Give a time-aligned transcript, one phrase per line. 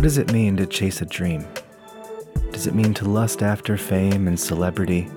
[0.00, 1.46] What does it mean to chase a dream?
[2.52, 5.10] Does it mean to lust after fame and celebrity?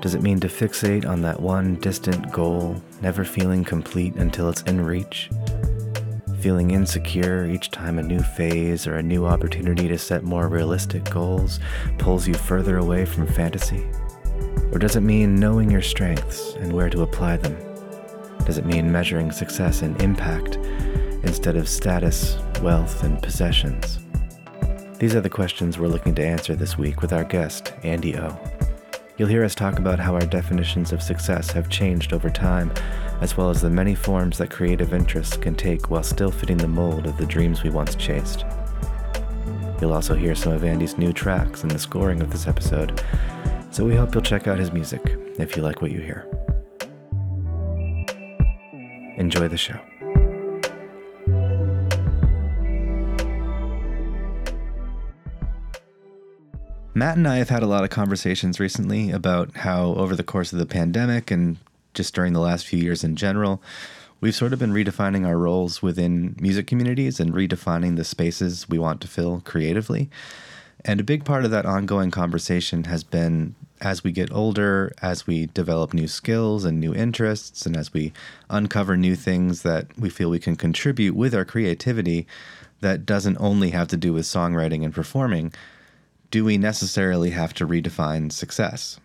[0.00, 4.62] Does it mean to fixate on that one distant goal, never feeling complete until it's
[4.62, 5.30] in reach?
[6.40, 11.08] Feeling insecure each time a new phase or a new opportunity to set more realistic
[11.10, 11.60] goals
[11.98, 13.86] pulls you further away from fantasy?
[14.72, 17.56] Or does it mean knowing your strengths and where to apply them?
[18.46, 20.56] Does it mean measuring success in impact
[21.22, 24.00] instead of status, wealth, and possessions?
[24.98, 28.36] These are the questions we're looking to answer this week with our guest, Andy O.
[29.16, 32.72] You'll hear us talk about how our definitions of success have changed over time,
[33.20, 36.66] as well as the many forms that creative interests can take while still fitting the
[36.66, 38.44] mold of the dreams we once chased.
[39.80, 43.00] You'll also hear some of Andy's new tracks and the scoring of this episode,
[43.70, 45.00] so we hope you'll check out his music
[45.38, 46.26] if you like what you hear.
[49.16, 49.78] Enjoy the show.
[56.98, 60.52] Matt and I have had a lot of conversations recently about how, over the course
[60.52, 61.56] of the pandemic and
[61.94, 63.62] just during the last few years in general,
[64.20, 68.80] we've sort of been redefining our roles within music communities and redefining the spaces we
[68.80, 70.10] want to fill creatively.
[70.84, 75.24] And a big part of that ongoing conversation has been as we get older, as
[75.24, 78.12] we develop new skills and new interests, and as we
[78.50, 82.26] uncover new things that we feel we can contribute with our creativity
[82.80, 85.52] that doesn't only have to do with songwriting and performing,
[86.30, 89.00] do we necessarily have to redefine success?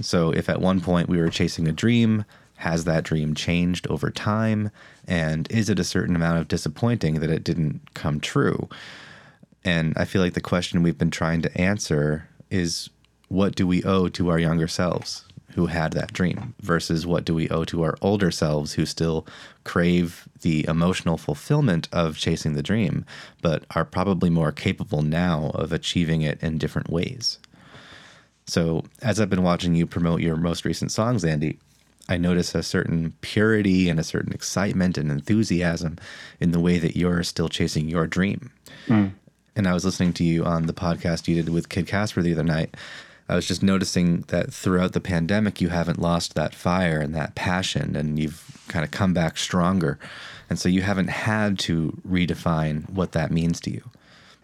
[0.00, 2.24] So, if at one point we were chasing a dream,
[2.56, 4.70] has that dream changed over time?
[5.06, 8.68] And is it a certain amount of disappointing that it didn't come true?
[9.64, 12.88] And I feel like the question we've been trying to answer is
[13.28, 17.34] what do we owe to our younger selves who had that dream versus what do
[17.34, 19.26] we owe to our older selves who still
[19.64, 23.04] crave the emotional fulfillment of chasing the dream,
[23.42, 27.38] but are probably more capable now of achieving it in different ways.
[28.46, 31.58] So, as I've been watching you promote your most recent songs, Andy,
[32.08, 35.98] I notice a certain purity and a certain excitement and enthusiasm
[36.40, 38.50] in the way that you're still chasing your dream.
[38.88, 39.12] Mm.
[39.54, 42.32] And I was listening to you on the podcast you did with Kid Casper the
[42.32, 42.74] other night.
[43.28, 47.34] I was just noticing that throughout the pandemic, you haven't lost that fire and that
[47.34, 49.98] passion, and you've kind of come back stronger.
[50.50, 53.82] And so you haven't had to redefine what that means to you.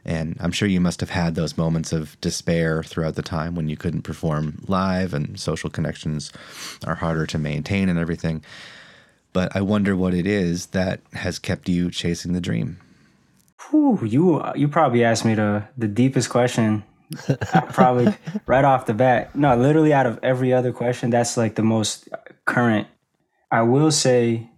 [0.04, 3.68] And I'm sure you must have had those moments of despair throughout the time when
[3.68, 6.32] you couldn't perform live and social connections
[6.86, 8.42] are harder to maintain and everything.
[9.34, 12.78] But I wonder what it is that has kept you chasing the dream.
[13.68, 16.84] Whew, you you probably asked me the the deepest question
[17.70, 18.14] probably
[18.46, 19.34] right off the bat.
[19.34, 22.08] No, literally out of every other question, that's like the most
[22.44, 22.86] current.
[23.50, 24.50] I will say,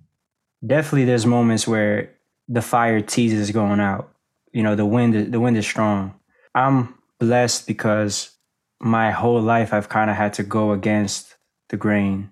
[0.64, 2.10] definitely, there's moments where
[2.48, 4.12] the fire teases going out.
[4.52, 6.14] You know, the wind the wind is strong.
[6.54, 8.32] I'm blessed because
[8.80, 11.36] my whole life I've kind of had to go against
[11.68, 12.30] the grain.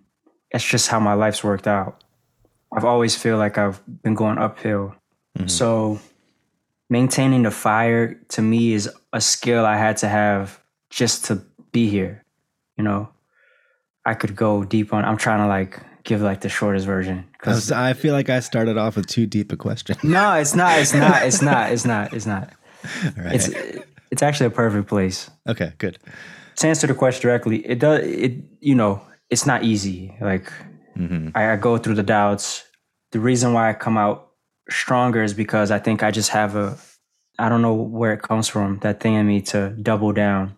[0.50, 2.02] It's just how my life's worked out.
[2.74, 4.94] I've always feel like I've been going uphill.
[5.36, 5.48] Mm-hmm.
[5.48, 6.00] So
[6.90, 10.60] maintaining the fire to me is a skill I had to have
[10.90, 12.24] just to be here.
[12.76, 13.08] You know,
[14.04, 15.04] I could go deep on.
[15.04, 18.78] I'm trying to like give like the shortest version because I feel like I started
[18.78, 19.96] off with too deep a question.
[20.02, 20.78] no, it's not.
[20.78, 21.22] It's not.
[21.26, 21.72] It's not.
[21.72, 22.14] It's not.
[22.14, 22.52] It's not.
[23.16, 23.34] Right.
[23.34, 23.50] It's
[24.10, 25.30] it's actually a perfect place.
[25.46, 25.98] Okay, good.
[26.56, 28.06] To answer the question directly, it does.
[28.06, 30.16] It you know, it's not easy.
[30.20, 30.50] Like
[30.96, 31.30] mm-hmm.
[31.34, 32.64] I, I go through the doubts.
[33.10, 34.27] The reason why I come out
[34.70, 36.76] stronger is because I think I just have a
[37.38, 40.56] I don't know where it comes from, that thing in me to double down.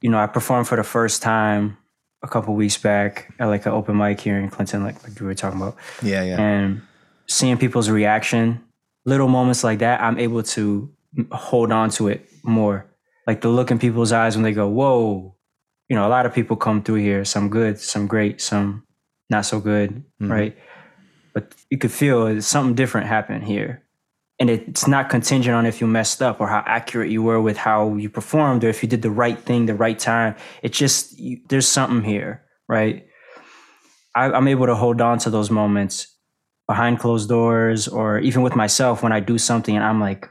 [0.00, 1.78] You know, I performed for the first time
[2.22, 5.26] a couple weeks back at like an open mic here in Clinton, like, like we
[5.26, 5.76] were talking about.
[6.02, 6.40] Yeah, yeah.
[6.40, 6.82] And
[7.28, 8.64] seeing people's reaction,
[9.04, 10.92] little moments like that, I'm able to
[11.30, 12.86] hold on to it more.
[13.26, 15.34] Like the look in people's eyes when they go, whoa.
[15.88, 18.84] You know, a lot of people come through here, some good, some great, some
[19.30, 19.90] not so good,
[20.20, 20.32] mm-hmm.
[20.32, 20.58] right?
[21.36, 23.82] But you could feel something different happen here.
[24.38, 27.58] And it's not contingent on if you messed up or how accurate you were with
[27.58, 30.34] how you performed or if you did the right thing the right time.
[30.62, 33.06] It's just you, there's something here, right?
[34.14, 36.06] I, I'm able to hold on to those moments
[36.66, 40.30] behind closed doors or even with myself when I do something and I'm like,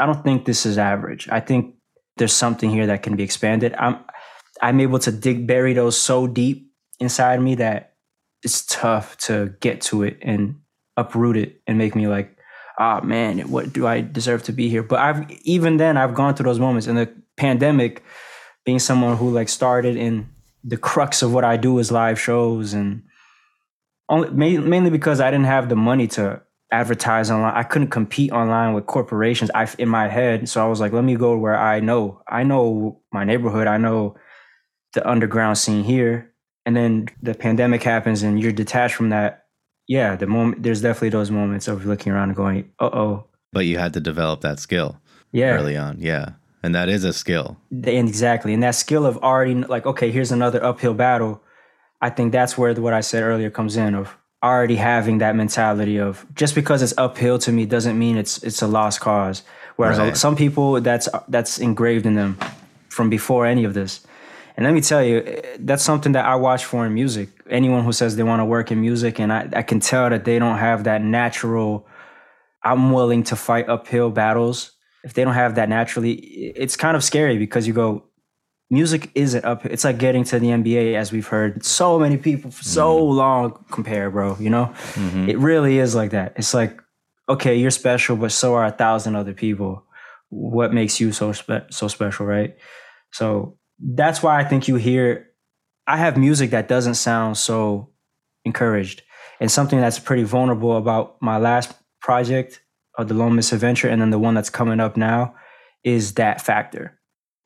[0.00, 1.28] I don't think this is average.
[1.30, 1.76] I think
[2.16, 3.72] there's something here that can be expanded.
[3.78, 4.00] I'm
[4.60, 7.89] I'm able to dig bury those so deep inside me that
[8.42, 10.60] it's tough to get to it and
[10.96, 12.36] uproot it and make me like,
[12.78, 14.82] ah, man, what do I deserve to be here?
[14.82, 16.86] But I've even then I've gone through those moments.
[16.86, 18.02] In the pandemic,
[18.64, 20.28] being someone who like started in
[20.64, 23.02] the crux of what I do is live shows and
[24.08, 27.54] only mainly because I didn't have the money to advertise online.
[27.54, 29.50] I couldn't compete online with corporations.
[29.54, 32.22] I in my head, so I was like, let me go where I know.
[32.28, 33.66] I know my neighborhood.
[33.66, 34.16] I know
[34.92, 36.29] the underground scene here.
[36.66, 39.46] And then the pandemic happens, and you're detached from that.
[39.88, 43.66] Yeah, the moment there's definitely those moments of looking around and going, "Uh oh." But
[43.66, 45.00] you had to develop that skill
[45.32, 45.96] Yeah, early on.
[45.98, 46.30] Yeah.
[46.62, 47.56] And that is a skill.
[47.72, 51.42] and exactly and that skill of already like okay here's another uphill battle
[52.02, 55.98] i think that's where what i said earlier comes in of already having that mentality
[55.98, 59.42] of just because it's uphill to me doesn't mean it's it's a lost cause
[59.76, 60.14] whereas Right.
[60.16, 62.36] some people that's that's engraved in them
[62.90, 64.00] from before any of this
[64.60, 67.30] and let me tell you that's something that i watch for in music.
[67.48, 70.26] Anyone who says they want to work in music and I, I can tell that
[70.26, 71.88] they don't have that natural
[72.62, 74.72] i'm willing to fight uphill battles.
[75.02, 78.04] If they don't have that naturally it's kind of scary because you go
[78.68, 82.50] music isn't up it's like getting to the nba as we've heard so many people
[82.50, 83.16] for so mm-hmm.
[83.16, 84.66] long compare bro you know?
[84.92, 85.30] Mm-hmm.
[85.30, 86.34] It really is like that.
[86.36, 86.78] It's like
[87.30, 89.86] okay you're special but so are a thousand other people.
[90.28, 92.56] What makes you so spe- so special right?
[93.10, 95.28] So that's why i think you hear
[95.86, 97.90] i have music that doesn't sound so
[98.44, 99.02] encouraged.
[99.40, 102.62] And something that's pretty vulnerable about my last project
[102.98, 105.34] of the lone misadventure and then the one that's coming up now
[105.84, 106.98] is that factor.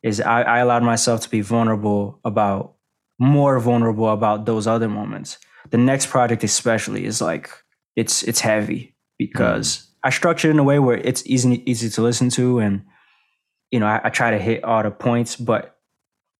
[0.02, 2.75] Is I, I allowed myself to be vulnerable about
[3.19, 5.38] more vulnerable about those other moments.
[5.70, 7.48] The next project especially is like
[7.96, 9.84] it's it's heavy because mm.
[10.02, 12.82] i structure it in a way where it's easy easy to listen to and
[13.70, 15.74] you know I, I try to hit all the points but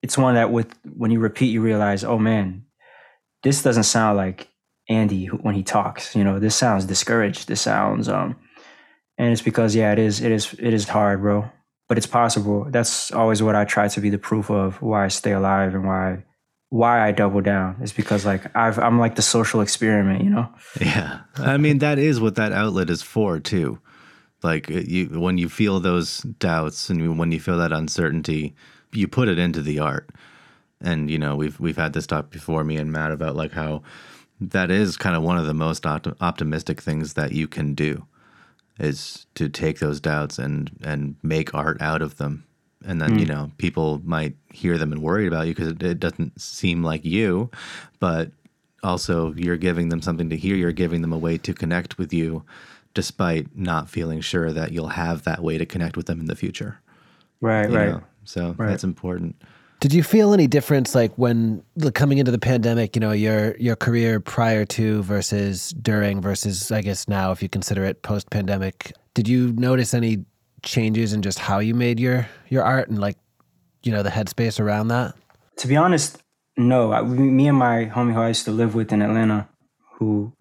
[0.05, 2.63] it's one that with when you repeat you realize oh man
[3.43, 4.49] this doesn't sound like
[4.87, 6.39] andy when he talks you know?
[6.39, 7.49] This sounds discouraged.
[7.49, 8.37] This sounds um
[9.17, 11.51] and it's because yeah it is it is it is hard bro.
[11.89, 12.67] But it's possible.
[12.71, 15.87] That's always what i try to be the proof of why i stay alive and
[15.87, 16.23] why
[16.69, 17.79] why i double down.
[17.83, 20.49] Is because like i've i'm like the social experiment you know?
[20.81, 21.21] Yeah.
[21.37, 23.79] I mean, that is what that outlet is for, too.
[24.43, 28.55] Like, you, when you feel those doubts and when you feel that uncertainty,
[28.97, 30.11] you put it into the art.
[30.81, 33.83] And, you know, we've, we've had this talk before, me and Matt, about like how
[34.41, 38.07] that is kind of one of the most opt- optimistic things that you can do
[38.79, 42.45] is to take those doubts and, and make art out of them.
[42.85, 43.19] And then, hmm.
[43.19, 46.83] you know, people might hear them and worry about you because it, it doesn't seem
[46.83, 47.51] like you,
[47.99, 48.33] but
[48.85, 52.13] also you're giving them something to hear you're giving them a way to connect with
[52.13, 52.45] you
[52.93, 56.37] despite not feeling sure that you'll have that way to connect with them in the
[56.37, 56.79] future
[57.41, 58.03] right you right know?
[58.25, 58.69] So Right.
[58.71, 59.37] that's important
[59.81, 61.63] Did you feel any difference, like when
[61.93, 62.97] coming into the pandemic?
[62.97, 67.51] You know, your your career prior to versus during versus I guess now, if you
[67.51, 68.93] consider it post pandemic.
[69.13, 70.25] Did you notice any
[70.63, 73.19] changes in just how you made your your art and like
[73.83, 75.13] you know the headspace around that?
[75.59, 76.23] to be honest,
[76.57, 76.93] no.
[76.93, 79.49] I, me and my homie who I used to live with in Atlanta,
[79.99, 80.33] who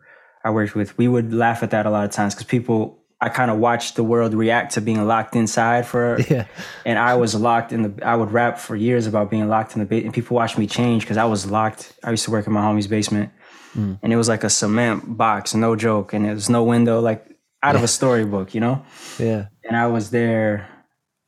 [0.45, 3.29] I worked with, we would laugh at that a lot of times because people, I
[3.29, 6.45] kind of watched the world react to being locked inside for, Yeah.
[6.85, 7.91] and I was locked in the.
[8.05, 10.67] I would rap for years about being locked in the basement, and people watched me
[10.67, 11.93] change because I was locked.
[12.03, 13.31] I used to work in my homie's basement,
[13.75, 13.97] mm.
[14.01, 17.25] and it was like a cement box, no joke, and there was no window, like
[17.63, 18.83] out of a storybook, you know
[19.19, 19.45] Yeah.
[19.63, 20.67] and I was there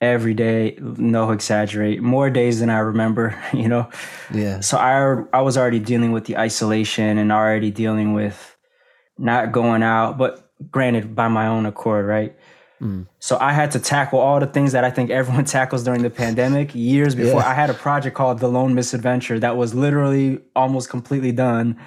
[0.01, 3.89] every day, no exaggerate, more days than I remember, you know.
[4.33, 4.59] Yeah.
[4.59, 8.37] So I I was already dealing with the isolation and already dealing with
[9.17, 12.35] not going out, but granted by my own accord, right?
[12.81, 13.07] Mm.
[13.19, 16.09] So I had to tackle all the things that I think everyone tackles during the
[16.09, 17.41] pandemic years before.
[17.41, 17.49] Yeah.
[17.49, 21.79] I had a project called The Lone Misadventure that was literally almost completely done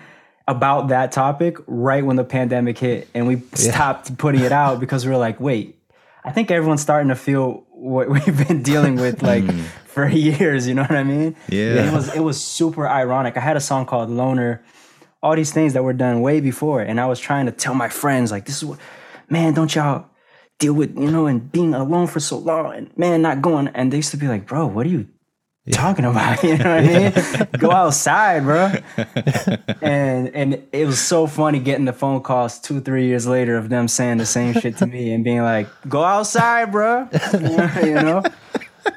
[0.47, 5.05] about that topic right when the pandemic hit and we stopped putting it out because
[5.05, 5.79] we were like, wait,
[6.25, 9.27] I think everyone's starting to feel what we've been dealing with mm.
[9.27, 11.37] like for years, you know what I mean?
[11.49, 11.89] Yeah.
[11.89, 13.37] It was it was super ironic.
[13.37, 14.65] I had a song called Loner,
[15.23, 16.81] all these things that were done way before.
[16.81, 18.79] And I was trying to tell my friends, like, this is what
[19.29, 20.07] man, don't y'all
[20.59, 23.93] deal with, you know, and being alone for so long and man not going and
[23.93, 25.07] they used to be like, bro, what are you
[25.71, 26.43] talking about?
[26.45, 27.49] You know what I mean?
[27.59, 28.73] Go outside, bro.
[29.83, 33.69] and and it was so funny getting the phone calls two, three years later of
[33.69, 37.09] them saying the same shit to me and being like, "Go outside, bro."
[37.83, 38.23] you know?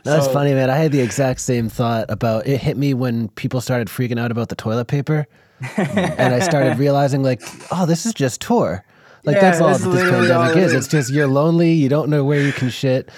[0.04, 0.70] That's So- funny, man.
[0.70, 2.62] I had the exact same thought about it.
[2.62, 5.28] Hit me when people started freaking out about the toilet paper,
[5.78, 7.42] and I started realizing, like,
[7.72, 8.84] oh, this is just tour.
[9.24, 10.72] Like Yeah, that's all that this pandemic it is.
[10.72, 10.78] is.
[10.80, 13.10] It's just you're lonely, you don't know where you can shit,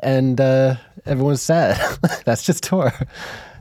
[0.00, 0.76] and uh,
[1.06, 1.78] everyone's sad.
[2.26, 2.92] that's just tour.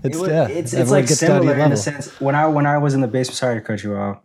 [0.04, 0.48] It's It was- yeah.
[0.50, 2.20] it's it's like gets down to similar in a sense.
[2.20, 4.18] When I when I was in the basement, sorry to cut you off.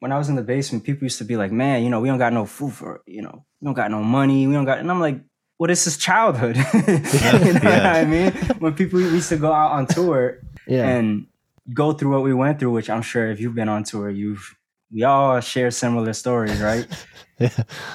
[0.00, 2.08] When I was in the basement, people used to be like, "Man, you know, we
[2.08, 4.78] don't got no food for, you know, we don't got no money, we don't got,"
[4.78, 5.20] and I'm like,
[5.60, 8.32] "Well, this is childhood." you know what I mean?
[8.58, 10.88] When people used to go out on tour Yeah.
[10.88, 11.26] and
[11.74, 14.56] go through what we went through, which I'm sure if you've been on tour, you've
[14.94, 16.86] we all share similar stories, right?
[17.38, 17.48] Yeah.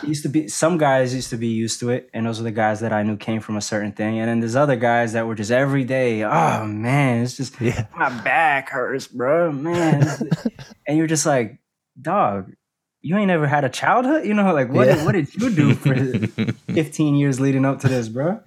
[0.03, 2.51] Used to be some guys used to be used to it, and those are the
[2.51, 4.19] guys that I knew came from a certain thing.
[4.19, 6.21] And then there's other guys that were just every day.
[6.25, 7.85] Oh man, it's just Yeah.
[7.95, 9.53] my back hurts, bro.
[9.53, 10.05] Man,
[10.87, 11.59] and you're just like,
[12.01, 12.51] dog,
[12.99, 14.25] you ain't ever had a childhood.
[14.25, 14.87] You know, like what?
[14.87, 15.05] Yeah.
[15.05, 15.93] What did you do for
[16.73, 18.41] 15 years leading up to this, bro?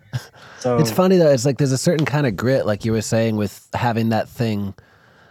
[0.58, 1.30] So It's funny though.
[1.30, 4.28] It's like there's a certain kind of grit, like you were saying, with having that
[4.28, 4.74] thing,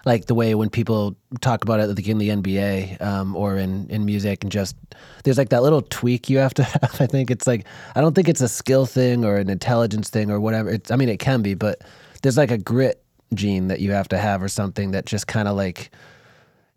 [0.06, 3.90] like the way when people talk about it, like in the NBA um, or in
[3.90, 4.76] in music, and just
[5.24, 6.98] there's like that little tweak you have to have.
[7.00, 7.66] I think it's like
[7.96, 10.70] I don't think it's a skill thing or an intelligence thing or whatever.
[10.70, 11.82] It's I mean it can be, but
[12.22, 13.04] there's like a grit
[13.34, 15.92] gene that you have to have or something that just kind of like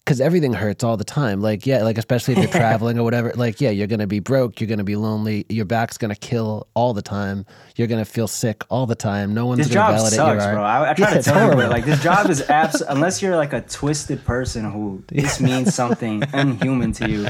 [0.05, 1.41] because everything hurts all the time.
[1.41, 3.33] Like, yeah, like especially if you're traveling or whatever.
[3.37, 4.61] Like, yeah, you're gonna be broke.
[4.61, 5.47] You're gonna be lonely.
[5.49, 7.47] Your back's gonna kill all the time.
[7.77, 9.33] You're gonna feel sick all the time.
[9.33, 10.55] No one's this gonna job validate sucks, your art.
[10.55, 10.63] bro.
[10.65, 11.63] I, I try Yeah, to tell you, horrible.
[11.63, 12.81] but like this job is abs.
[12.83, 17.29] unless you're like a twisted person who this means something unhuman to you.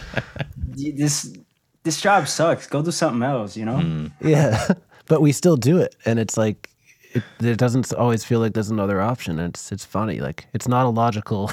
[0.56, 1.36] This
[1.84, 2.66] this job sucks.
[2.66, 3.56] Go do something else.
[3.56, 3.76] You know.
[3.76, 4.12] Mm.
[4.22, 4.72] Yeah,
[5.08, 6.70] but we still do it, and it's like
[7.12, 9.38] it, it doesn't always feel like there's another option.
[9.38, 10.20] It's it's funny.
[10.20, 11.50] Like it's not a logical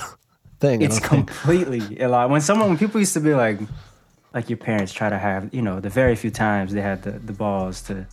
[0.60, 0.82] thing.
[0.82, 2.30] It's completely a lot.
[2.30, 3.60] When someone, when people used to be like,
[4.34, 7.12] like your parents try to have, you know, the very few times they had the,
[7.12, 8.06] the balls to,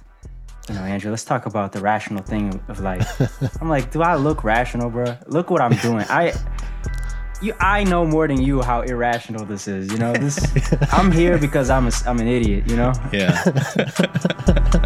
[0.68, 3.20] you know, Andrew, let's talk about the rational thing of life.
[3.60, 5.16] I'm like, do I look rational, bro?
[5.26, 6.06] Look what I'm doing.
[6.08, 6.32] I,
[7.42, 9.92] you, I know more than you how irrational this is.
[9.92, 10.38] You know, this.
[10.92, 12.68] I'm here because I'm a, I'm an idiot.
[12.68, 12.92] You know.
[13.12, 13.42] Yeah.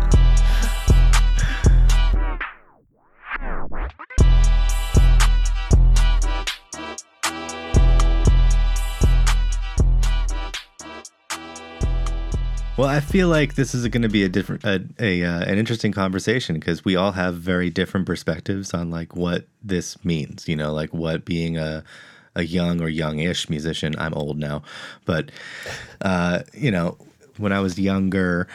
[12.81, 15.59] Well, I feel like this is going to be a different, a, a uh, an
[15.59, 20.49] interesting conversation because we all have very different perspectives on like what this means.
[20.49, 21.85] You know, like what being a
[22.35, 23.95] a young or youngish musician.
[23.99, 24.63] I'm old now,
[25.05, 25.31] but
[26.01, 26.97] uh, you know,
[27.41, 28.47] when I was younger,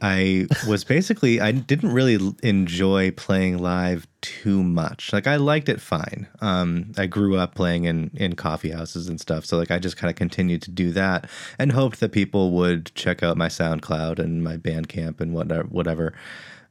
[0.00, 5.12] I was basically I didn't really enjoy playing live too much.
[5.12, 6.28] Like I liked it fine.
[6.40, 9.96] Um, I grew up playing in in coffee houses and stuff, so like I just
[9.96, 14.18] kind of continued to do that and hoped that people would check out my SoundCloud
[14.18, 16.14] and my Bandcamp and whatever whatever.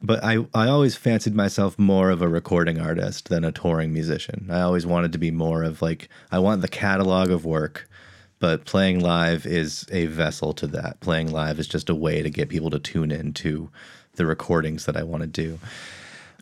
[0.04, 4.48] But I, I always fancied myself more of a recording artist than a touring musician.
[4.50, 7.88] I always wanted to be more of like I want the catalog of work
[8.42, 11.00] but playing live is a vessel to that.
[11.00, 13.70] Playing live is just a way to get people to tune in to
[14.16, 15.60] the recordings that I want to do.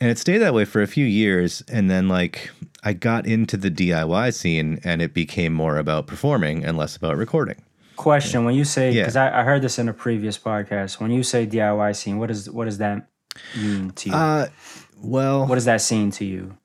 [0.02, 1.62] And it stayed that way for a few years.
[1.68, 2.50] And then, like,
[2.84, 7.18] I got into the DIY scene and it became more about performing and less about
[7.18, 7.58] recording.
[7.98, 9.02] Question: When you say, Yeah.
[9.04, 12.32] because I, I heard this in a previous podcast, when you say DIY scene, what
[12.32, 13.10] is what does that
[13.58, 14.16] mean to you?
[14.16, 14.48] Uh,
[15.02, 16.56] well, what is that scene to you?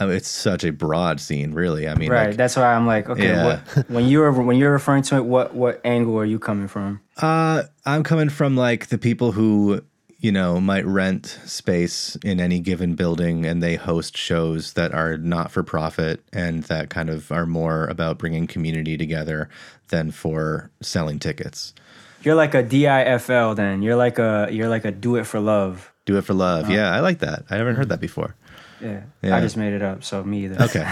[0.00, 1.88] Uh, it's such a broad scene, really.
[1.88, 2.28] I mean, Right.
[2.28, 3.44] like, That's why I'm like, okay, Yeah.
[3.74, 7.00] what, when you're when you're referring to it, what what angle are you coming from?
[7.16, 9.82] Uh, I'm coming from like the people who,
[10.18, 15.16] you know, might rent space in any given building and they host shows that are
[15.18, 19.48] not for profit and that kind of are more about bringing community together
[19.88, 21.74] than for selling tickets.
[22.22, 23.82] You're like a DIFL then.
[23.82, 25.92] You're like a you're like a do it for love.
[26.06, 26.70] Do it for love.
[26.70, 27.44] Yeah, I like that.
[27.50, 28.34] I haven't heard that before.
[28.80, 29.02] Yeah.
[29.22, 29.36] Yeah.
[29.36, 30.62] I just made it up, so me either.
[30.64, 30.84] Okay.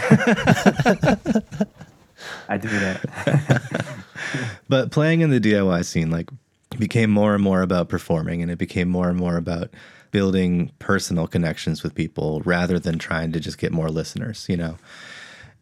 [2.49, 4.05] I do that.
[4.69, 6.29] but playing in the DIY scene like
[6.79, 9.71] became more and more about performing and it became more and more about
[10.11, 14.77] building personal connections with people rather than trying to just get more listeners, you know.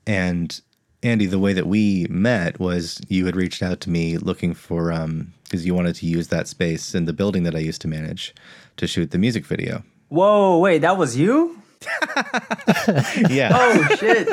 [0.06, 0.60] And
[1.02, 4.92] Andy, the way that we met was you had reached out to me looking for
[4.92, 7.88] um because you wanted to use that space in the building that I used to
[7.88, 8.34] manage
[8.78, 9.82] to shoot the music video.
[10.08, 11.61] Whoa, wait, that was you?
[13.28, 13.50] Yeah.
[13.52, 14.28] Oh shit.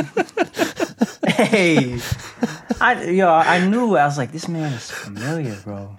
[1.28, 2.00] hey.
[2.82, 5.96] I yo, I knew I was like, this man is familiar, bro.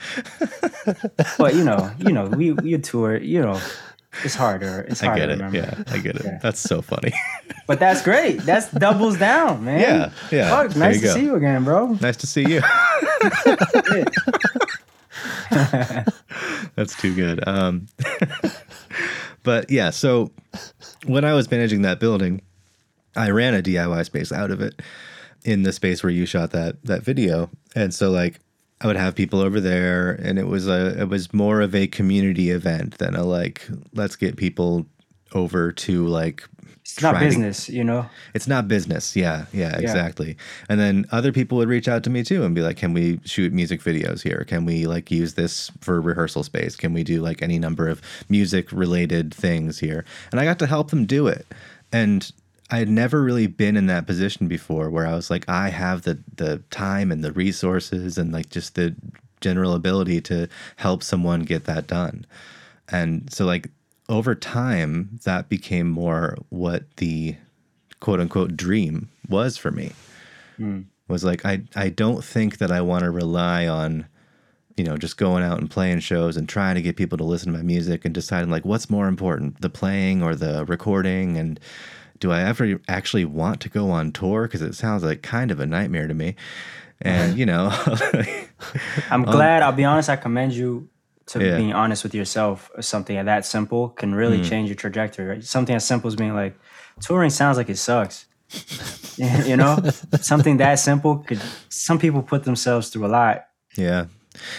[1.39, 3.61] but you know, you know, we we tour, you know,
[4.25, 4.87] it's harder.
[4.89, 5.23] It's harder.
[5.23, 5.37] I get to it.
[5.37, 5.59] remember.
[5.59, 6.25] Yeah, I get it.
[6.25, 6.39] Yeah.
[6.43, 7.13] That's so funny.
[7.67, 8.39] But that's great.
[8.41, 9.81] That's doubles down, man.
[9.81, 10.51] Yeah, yeah.
[10.51, 11.15] Fuck, nice to go.
[11.15, 11.97] see you again, bro.
[12.01, 12.61] nice to see you.
[16.75, 17.47] That's too good.
[17.47, 17.87] Um,
[19.45, 20.33] but yeah, so
[21.07, 22.43] when I was managing that building,
[23.17, 24.81] I ran a DIY space out of it
[25.45, 28.41] in the space where you shot that that video, and so like
[28.81, 31.87] I would have people over there, and it was a it was more of a
[31.87, 34.87] community event than a like let's get people
[35.33, 36.49] over to like
[36.93, 38.09] It's not try to- business, you know.
[38.35, 39.15] it's not business.
[39.17, 40.37] Yeah, yeah, exactly.
[40.69, 43.21] And then other people would reach out to me too and be like, "Can we
[43.25, 44.45] shoot music videos here?
[44.47, 46.77] Can we like use this for rehearsal space?
[46.77, 50.67] Can we do like any number of music related things here?" And I got to
[50.67, 51.47] help them do it.
[51.93, 52.31] And
[52.73, 56.03] I had never really been in that position before where I was like, I have
[56.03, 58.95] the the time and the resources and like just the
[59.41, 62.27] general ability to help someone get that done.
[62.89, 63.71] And so like
[64.11, 67.37] over time that became more what the
[68.01, 69.93] quote unquote dream was for me.
[70.59, 70.87] Mm.
[71.09, 74.07] Was like I I don't think that I want to rely on
[74.77, 77.53] you know, just going out and playing shows and trying to get people to listen
[77.53, 81.61] to my music and deciding like what's more important, the playing or the recording and
[82.19, 85.61] do I ever actually want to go on tour because it sounds like kind of
[85.61, 86.35] a nightmare to me.
[87.01, 87.71] And you know,
[89.11, 89.63] I'm glad.
[89.63, 90.09] I'll be honest.
[90.09, 90.89] I commend you
[91.31, 91.57] to Yeah.
[91.57, 92.71] being honest with yourself.
[92.81, 94.49] Something that simple can really Mm.
[94.49, 95.27] change your trajectory.
[95.27, 95.45] Right?
[95.45, 96.59] Something as simple as being like,
[97.01, 98.27] touring sounds like it sucks.
[99.17, 99.79] you know,
[100.21, 101.41] something that simple could.
[101.69, 103.45] Some people put themselves through a lot.
[103.77, 104.07] Yeah.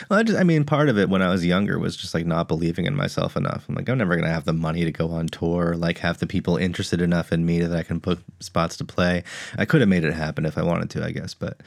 [0.10, 2.26] Well, I just, I mean, part of it when I was younger was just like
[2.26, 3.66] not believing in myself enough.
[3.68, 6.20] I'm like, I'm never going to have the money to go on tour, like have
[6.20, 9.24] the people interested enough in me that I can put spots to play.
[9.58, 11.34] I could have made it happen if I wanted to, I guess.
[11.34, 11.62] But,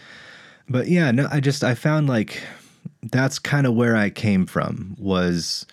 [0.69, 2.43] but yeah, no, I just, I found like
[3.11, 5.67] that's kind of where I came from was,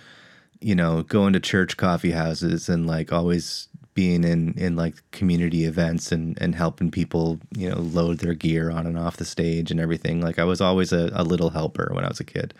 [0.59, 5.65] you know, going to church coffee houses and like always being in in like community
[5.65, 9.69] events and and helping people you know load their gear on and off the stage
[9.69, 10.21] and everything.
[10.21, 12.53] Like i was always a, a little helper when i was a kid.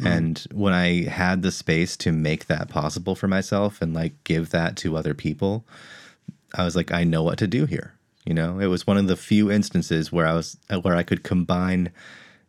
[0.00, 0.06] Hmm.
[0.06, 4.50] And when i had the space to make that possible for myself and like give
[4.50, 5.64] that to other people
[6.54, 7.94] i was like i know what to do here.
[8.24, 8.58] You know?
[8.58, 11.92] It was one of the few instances where i was where i could combine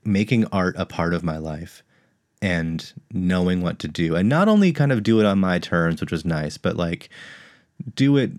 [0.06, 1.84] making art a part of my life
[2.42, 6.02] and knowing what to do and not only kind of do it on my terms
[6.02, 7.10] which was nice but like
[7.96, 8.32] do it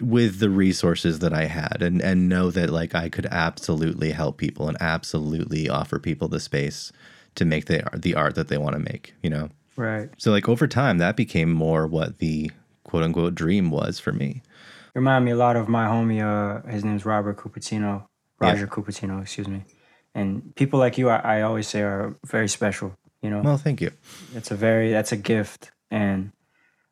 [0.00, 4.36] with the resources that I had and and know that like I could absolutely help
[4.36, 6.92] people and absolutely offer people the space
[7.36, 9.50] to make the the art that they want to make, you know.
[9.76, 10.10] Right.
[10.18, 12.50] So like over time that became more what the
[12.84, 14.42] quote unquote dream was for me.
[14.94, 16.20] Remind me a lot of my homie.
[16.22, 18.04] Uh, his name's Robert Cupertino.
[18.40, 18.50] Yeah.
[18.50, 19.64] Roger Cupertino, excuse me.
[20.14, 22.94] And people like you, I, I always say, are very special.
[23.22, 23.90] You know, Well, thank you.
[24.34, 26.32] it's a very that's a gift, and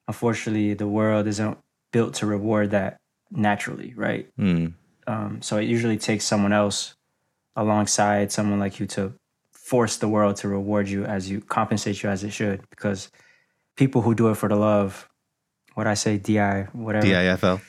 [0.09, 1.59] unfortunately, the world isn't
[1.93, 2.99] built to reward that
[3.31, 4.29] naturally, right?
[4.39, 4.75] Mm,
[5.07, 6.95] Um, so it usually takes someone else
[7.57, 9.13] alongside someone like you to
[9.51, 12.63] force the world to reward you as you compensate you as it should.
[12.71, 13.11] Because
[13.77, 15.09] people who do it for the love,
[15.75, 17.61] what I say, di whatever, DIFL.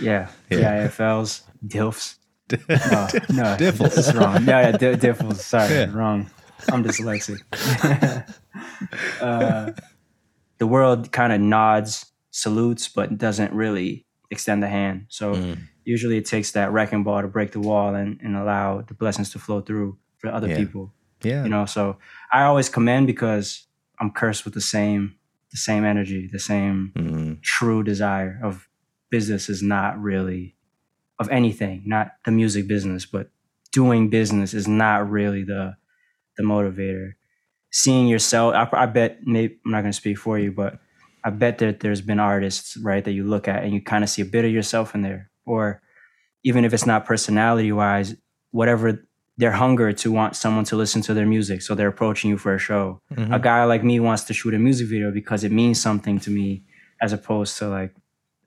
[0.00, 0.86] yeah, Yeah.
[0.88, 2.16] DIFLs, DILFs.
[2.68, 3.94] No, no, Diffels.
[3.94, 4.44] That's wrong.
[4.44, 5.44] No, yeah, di- diffels.
[5.44, 5.92] Sorry, Yeah.
[5.92, 6.30] wrong.
[6.72, 7.40] I'm dyslexic.
[9.20, 9.72] uh,
[10.58, 15.06] the world kind of nods, salutes, but doesn't really extend the hand.
[15.08, 15.58] So Mm.
[15.84, 19.30] usually it takes that wrecking ball to break the wall and, and allow the blessings
[19.30, 20.56] to flow through for other Yeah.
[20.56, 20.92] people.
[21.22, 21.44] Yeah.
[21.44, 21.98] You know, so
[22.32, 23.66] I always commend because
[24.00, 25.14] I'm cursed with the same
[25.50, 28.68] the same energy, the same Mm, true desire of
[29.08, 30.53] business is not really
[31.18, 33.30] of anything, not the music business, but
[33.72, 35.76] doing business is not really the
[36.36, 37.12] the motivator.
[37.70, 40.78] Seeing yourself, I, I bet maybe I'm not going to speak for you, but
[41.24, 44.10] I bet that there's been artists, right, that you look at and you kind of
[44.10, 45.80] see a bit of yourself in there, or
[46.44, 48.14] even if it's not personality wise,
[48.50, 52.38] whatever their hunger to want someone to listen to their music, so they're approaching you
[52.38, 53.00] for a show.
[53.12, 53.34] mhm.
[53.34, 56.30] A guy like me wants to shoot a music video because it means something to
[56.30, 56.62] me,
[57.00, 57.94] as opposed to like,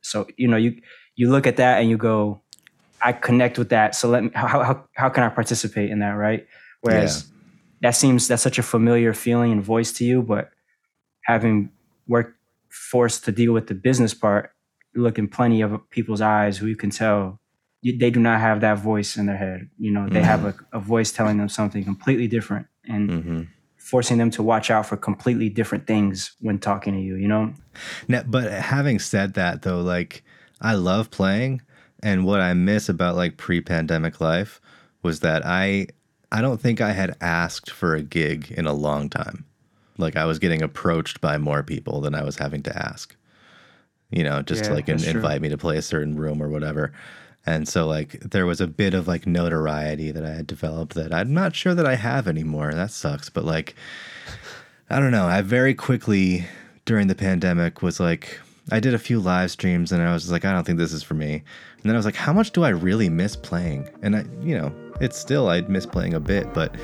[0.01, 0.79] so you know, you
[1.15, 2.41] you look at that and you go,
[3.01, 3.95] I connect with that.
[3.95, 6.47] So let me how how how can I participate in that, right?
[6.81, 7.29] Whereas
[7.81, 10.51] that seems that's such a familiar feeling and voice to you, but
[11.23, 11.69] having
[12.07, 12.35] worked
[12.69, 14.51] forced to deal with the business part,
[14.93, 17.39] you look in plenty of people's eyes who you can tell
[17.81, 19.69] you, they do not have that voice in their head.
[19.77, 23.47] You know, they have a, a voice telling them something completely different and Mhm.
[23.77, 27.53] forcing them to watch out for completely different things when talking to you, you know?
[28.07, 30.23] Now, but having said that, though, like
[30.59, 31.61] I love playing,
[32.07, 34.61] and what I miss about like pre-pandemic life
[35.03, 35.87] was that I
[36.31, 39.43] I don't think I had asked for a gig in a long time.
[39.97, 43.13] Like I was getting approached by more people than I was having to ask.
[44.09, 46.93] You know, just to like in, invite me to play a certain room or whatever.
[47.45, 51.13] And so like there was a bit of like notoriety that I had developed that
[51.13, 52.73] I'm not sure that I have anymore.
[52.73, 53.75] That sucks, but like
[54.89, 55.25] I don't know.
[55.25, 56.45] I very quickly
[56.85, 60.43] during the pandemic was like, I did a few live streams and I was like,
[60.43, 61.35] I don't think this is for me.
[61.35, 63.89] And then I was like, how much do I really miss playing?
[64.01, 66.75] And I, you know, it's still, I miss playing a bit, but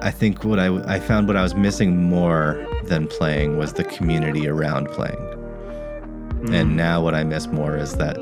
[0.00, 3.84] I think what I, I found what I was missing more than playing was the
[3.84, 5.20] community around playing.
[6.52, 6.76] And hmm.
[6.76, 8.16] now what I miss more is that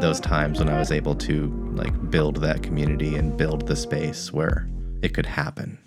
[0.00, 4.32] those times when I was able to like build that community and build the space
[4.32, 4.66] where
[5.02, 5.78] it could happen.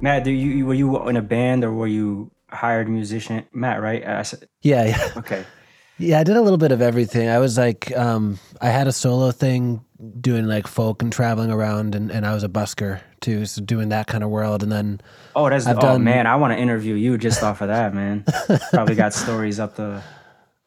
[0.00, 3.44] Matt, do you were you in a band or were you hired musician?
[3.52, 4.06] Matt, right?
[4.06, 5.08] I said, Yeah, yeah.
[5.16, 5.44] okay.
[6.00, 7.28] Yeah, I did a little bit of everything.
[7.28, 9.84] I was like, um, I had a solo thing
[10.20, 13.88] doing like folk and traveling around, and, and I was a busker too, so doing
[13.88, 14.62] that kind of world.
[14.62, 15.00] And then,
[15.34, 17.94] Oh, that's I've oh done- man, I want to interview you just off of that,
[17.94, 18.24] man.
[18.72, 20.00] Probably got stories up the.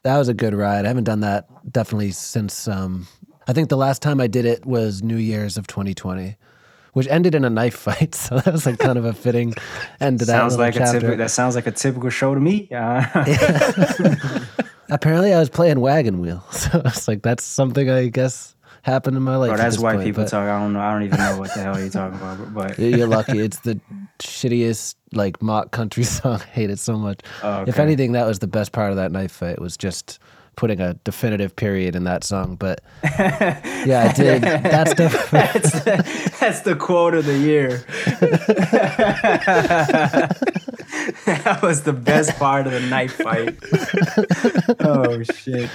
[0.03, 0.83] that was a good ride.
[0.83, 3.07] I haven't done that definitely since, um,
[3.47, 6.35] I think the last time I did it was New Year's of 2020,
[6.93, 8.15] which ended in a knife fight.
[8.21, 9.53] So that was like kind of a fitting
[9.99, 10.31] end to that.
[10.31, 11.17] Sounds like a typical.
[11.17, 12.67] That sounds like a typical show to me.
[12.71, 13.03] Uh,
[14.89, 16.43] Apparently, I was playing Wagon Wheel.
[16.51, 19.49] So it's like, that's something I guess happened in my life.
[19.49, 20.47] Bro, that's white point, people but- talk.
[20.47, 20.79] I don't know.
[20.79, 22.53] I don't even know what the hell you're talking about.
[22.53, 23.39] But You're lucky.
[23.39, 23.79] It's the
[24.19, 26.41] shittiest like mock country song.
[26.41, 27.21] I hate it so much.
[27.43, 30.19] Oh, If anything, that was the best part of that knife fight was just
[30.61, 32.55] putting a definitive period in that song.
[32.55, 35.31] But yeah, I did that stuff.
[35.31, 37.83] that's, the, that's the quote of the year.
[41.25, 43.57] that was the best part of the knife fight.
[44.81, 45.67] oh shit!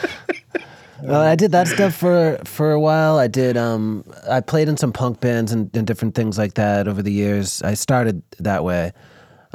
[1.03, 3.18] Well, I did that stuff for for a while.
[3.18, 3.57] I did.
[3.57, 7.12] Um, I played in some punk bands and, and different things like that over the
[7.12, 7.61] years.
[7.62, 8.92] I started that way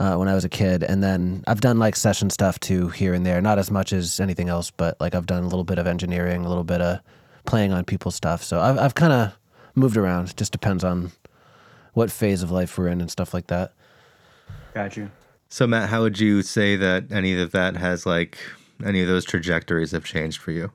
[0.01, 3.13] uh, when I was a kid, and then I've done like session stuff too here
[3.13, 3.39] and there.
[3.39, 6.43] Not as much as anything else, but like I've done a little bit of engineering,
[6.43, 7.01] a little bit of
[7.45, 8.43] playing on people's stuff.
[8.43, 9.37] So I've I've kind of
[9.75, 10.29] moved around.
[10.29, 11.11] It just depends on
[11.93, 13.73] what phase of life we're in and stuff like that.
[14.73, 15.11] Got you.
[15.49, 18.39] So Matt, how would you say that any of that has like
[18.83, 20.71] any of those trajectories have changed for you?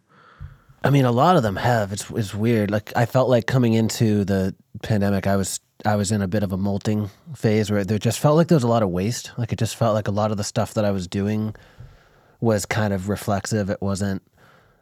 [0.84, 1.92] I mean, a lot of them have.
[1.92, 2.70] It's it's weird.
[2.70, 6.42] Like I felt like coming into the pandemic, I was I was in a bit
[6.42, 9.32] of a molting phase where there just felt like there was a lot of waste.
[9.36, 11.54] Like it just felt like a lot of the stuff that I was doing
[12.40, 13.68] was kind of reflexive.
[13.70, 14.22] It wasn't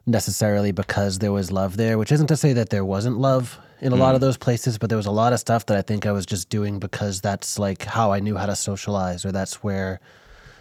[0.05, 3.91] necessarily because there was love there, which isn't to say that there wasn't love in
[3.91, 4.25] a lot of mm.
[4.25, 6.49] those places, but there was a lot of stuff that I think I was just
[6.49, 9.99] doing because that's like how I knew how to socialize or that's where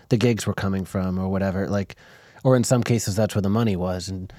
[0.08, 1.68] the gigs were coming from or whatever.
[1.68, 1.96] Like,
[2.42, 4.08] or in some cases, that's where the money was.
[4.08, 4.32] And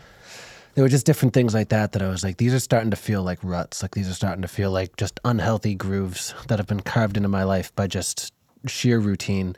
[0.75, 2.97] there were just different things like that that I was like, these are starting to
[2.97, 3.81] feel like ruts.
[3.81, 7.29] Like these are starting to feel like just unhealthy grooves that have been carved into
[7.29, 8.33] my life by just
[8.67, 9.55] sheer routine.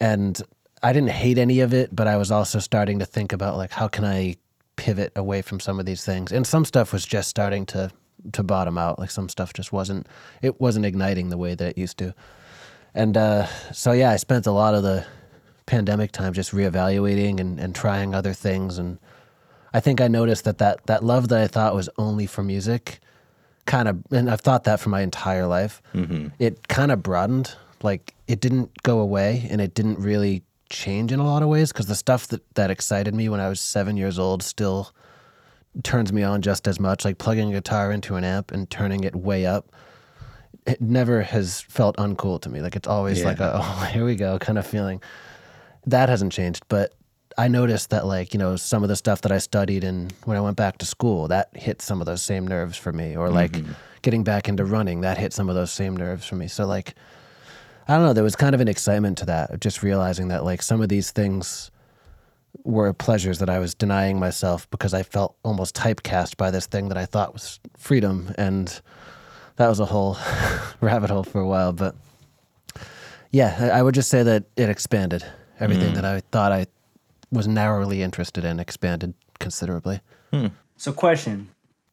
[0.00, 0.40] And
[0.82, 3.70] I didn't hate any of it, but I was also starting to think about like
[3.70, 4.36] how can I
[4.76, 6.30] pivot away from some of these things.
[6.30, 7.90] And some stuff was just starting to
[8.32, 8.98] to bottom out.
[8.98, 10.06] Like some stuff just wasn't
[10.42, 12.14] it wasn't igniting the way that it used to.
[12.94, 15.06] And uh, so yeah, I spent a lot of the
[15.64, 18.98] pandemic time just reevaluating and, and trying other things and
[19.74, 23.00] I think I noticed that, that that love that I thought was only for music
[23.66, 25.82] kind of and I've thought that for my entire life.
[25.94, 26.28] Mm-hmm.
[26.38, 27.54] It kind of broadened.
[27.82, 31.72] Like it didn't go away and it didn't really change in a lot of ways
[31.72, 34.92] because the stuff that, that excited me when I was seven years old still
[35.82, 37.04] turns me on just as much.
[37.04, 39.70] Like plugging a guitar into an amp and turning it way up.
[40.66, 42.62] It never has felt uncool to me.
[42.62, 45.02] Like it's always like a oh here we go kind of feeling.
[45.86, 46.94] That hasn't changed, but
[47.36, 50.36] I noticed that like you know some of the stuff that I studied and when
[50.36, 53.30] I went back to school that hit some of those same nerves for me, or
[53.30, 53.72] like mm-hmm.
[54.02, 56.48] getting back into running that hit some of those same nerves for me.
[56.48, 56.94] So like
[57.86, 60.44] I don't know, there was kind of an excitement to that, of just realizing that
[60.44, 61.70] like some of these things
[62.62, 66.88] were pleasures that I was denying myself because I felt almost typecast by this thing
[66.88, 68.80] that I thought was freedom, and
[69.56, 70.16] that was a whole
[70.80, 71.72] rabbit hole for a while.
[71.72, 71.94] But
[73.30, 75.24] yeah, I I would just say that it expanded
[75.60, 75.94] everything mm.
[75.96, 76.66] that I thought I
[77.34, 80.00] was narrowly interested in expanded considerably.
[80.32, 80.48] Hmm.
[80.76, 81.48] So, question: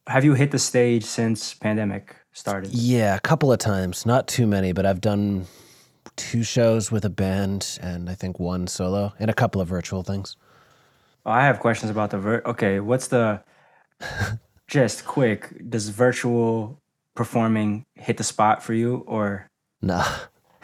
[0.07, 2.71] Have you hit the stage since pandemic started?
[2.71, 5.47] Yeah, a couple of times, not too many, but I've done
[6.15, 10.03] two shows with a band and I think one solo and a couple of virtual
[10.03, 10.35] things.
[11.25, 12.41] Oh, I have questions about the vir.
[12.45, 13.43] Okay, what's the
[14.67, 15.69] just quick?
[15.69, 16.81] Does virtual
[17.15, 19.47] performing hit the spot for you, or
[19.81, 20.05] Nah.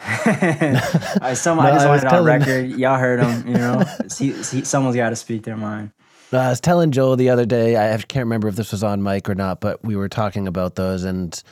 [0.00, 2.70] I, some, I just I want was it on record.
[2.70, 3.84] Y'all heard him, you know.
[4.16, 5.90] he, he, someone's got to speak their mind.
[6.30, 9.02] No, I was telling Joel the other day, I can't remember if this was on
[9.02, 11.04] mic or not, but we were talking about those.
[11.04, 11.42] And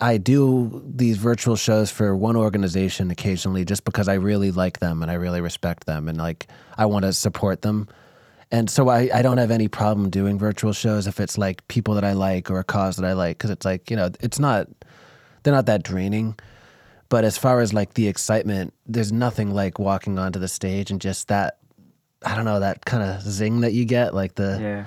[0.00, 5.02] I do these virtual shows for one organization occasionally just because I really like them
[5.02, 6.46] and I really respect them and like
[6.78, 7.88] I want to support them.
[8.50, 11.94] And so I, I don't have any problem doing virtual shows if it's like people
[11.94, 14.38] that I like or a cause that I like because it's like, you know, it's
[14.38, 14.68] not,
[15.42, 16.38] they're not that draining.
[17.08, 21.00] But as far as like the excitement, there's nothing like walking onto the stage and
[21.00, 21.58] just that
[22.24, 24.84] I don't know that kind of zing that you get, like the Yeah.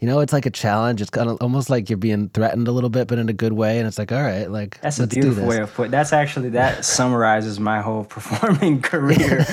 [0.00, 1.00] you know, it's like a challenge.
[1.00, 3.52] It's kind of almost like you're being threatened a little bit, but in a good
[3.52, 3.78] way.
[3.78, 5.56] And it's like, all right, like That's a let's do beautiful this.
[5.58, 5.90] way of put.
[5.92, 9.44] That's actually that summarizes my whole performing career.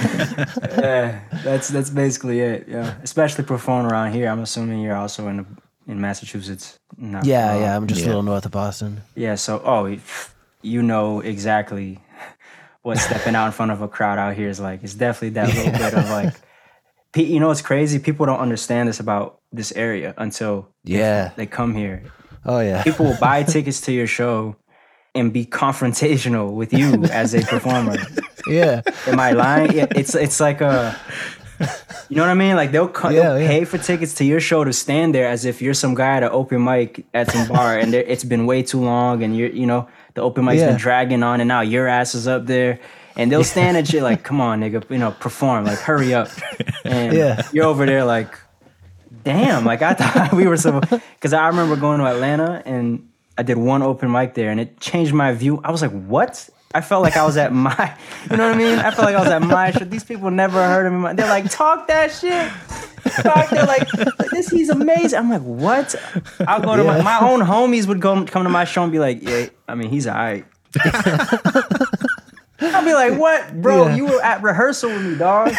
[0.77, 2.65] yeah, that's that's basically it.
[2.67, 4.27] Yeah, especially performing around here.
[4.29, 5.45] I'm assuming you're also in
[5.87, 6.79] in Massachusetts.
[6.97, 7.61] Not Yeah, far.
[7.61, 7.75] yeah.
[7.75, 8.07] I'm just Yeah.
[8.07, 9.01] a little north of Boston.
[9.15, 9.35] yeah.
[9.35, 9.85] So, oh,
[10.61, 11.99] you know exactly
[12.81, 14.83] what stepping out in front of a crowd out here is like.
[14.83, 16.33] It's definitely that little bit of like,
[17.15, 17.99] you know, it's crazy.
[17.99, 21.31] People don't understand this about this area until Yeah.
[21.35, 22.03] they come here.
[22.45, 22.83] Oh yeah.
[22.83, 24.55] People will buy tickets to your show
[25.15, 27.97] and be confrontational with you as a performer.
[28.47, 28.81] Yeah.
[29.05, 29.73] Am I lying?
[29.73, 30.97] Yeah, it's it's like a,
[32.09, 32.55] you know what I mean?
[32.55, 33.47] Like they'll, co- Yeah, they'll yeah.
[33.47, 36.23] pay for tickets to your show to stand there as if you're some guy at
[36.23, 39.67] an open mic at some bar, and it's been way too long, and you're you
[39.67, 40.67] know the open mic's Yeah.
[40.67, 42.79] been dragging on, and now your ass is up there.
[43.17, 46.29] And they'll stand at you like, "Come on, nigga, you know, perform, like, hurry up."
[46.85, 47.41] And Yeah.
[47.51, 48.33] you're over there like,
[49.23, 50.79] "Damn!" Like I thought we were so.
[50.79, 54.79] Because I remember going to Atlanta and I did one open mic there, and it
[54.79, 55.61] changed my view.
[55.63, 57.97] I was like, "What?" I felt like I was at my,
[58.29, 58.77] you know what I mean?
[58.77, 59.85] I felt like I was at my show.
[59.85, 61.13] These people never heard of me.
[61.13, 62.51] They're like, talk that shit.
[63.23, 63.49] Talk.
[63.49, 63.89] They're like,
[64.31, 64.49] this.
[64.49, 65.17] He's amazing.
[65.17, 65.95] I'm like, what?
[66.47, 68.99] I'll go to my, my own homies would go come to my show and be
[68.99, 69.47] like, yeah.
[69.67, 70.45] I mean, he's alright.
[72.61, 73.87] I'll be like, what, bro?
[73.87, 73.95] Yeah.
[73.95, 75.53] You were at rehearsal with me, dog.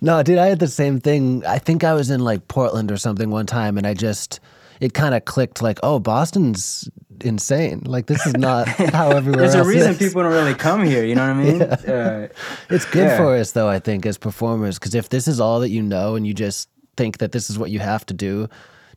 [0.00, 1.46] No, dude, I had the same thing.
[1.46, 4.38] I think I was in like Portland or something one time, and I just
[4.80, 6.90] it kind of clicked like, oh, Boston's
[7.20, 7.82] insane.
[7.84, 9.98] Like this is not how everywhere There's a reason is.
[9.98, 11.04] people don't really come here.
[11.04, 11.62] You know what I mean?
[11.94, 12.28] Uh,
[12.70, 13.16] It's good Yeah.
[13.16, 16.16] for us though, I think, as performers, because if this is all that you know
[16.16, 18.48] and you just think that this is what you have to do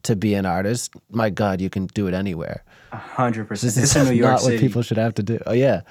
[0.04, 2.64] to be an artist, my God, you can do it anywhere.
[2.92, 3.74] A hundred percent.
[3.76, 4.56] This is in New York not City.
[4.56, 5.40] what people should have to do.
[5.46, 5.82] Oh yeah,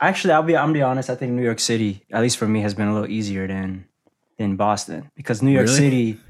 [0.00, 1.08] Actually, I'll be I'm be honest.
[1.10, 3.84] I think New York City, at least for me, has been a little easier than
[4.38, 5.78] than Boston because New York Really?
[5.78, 6.20] City,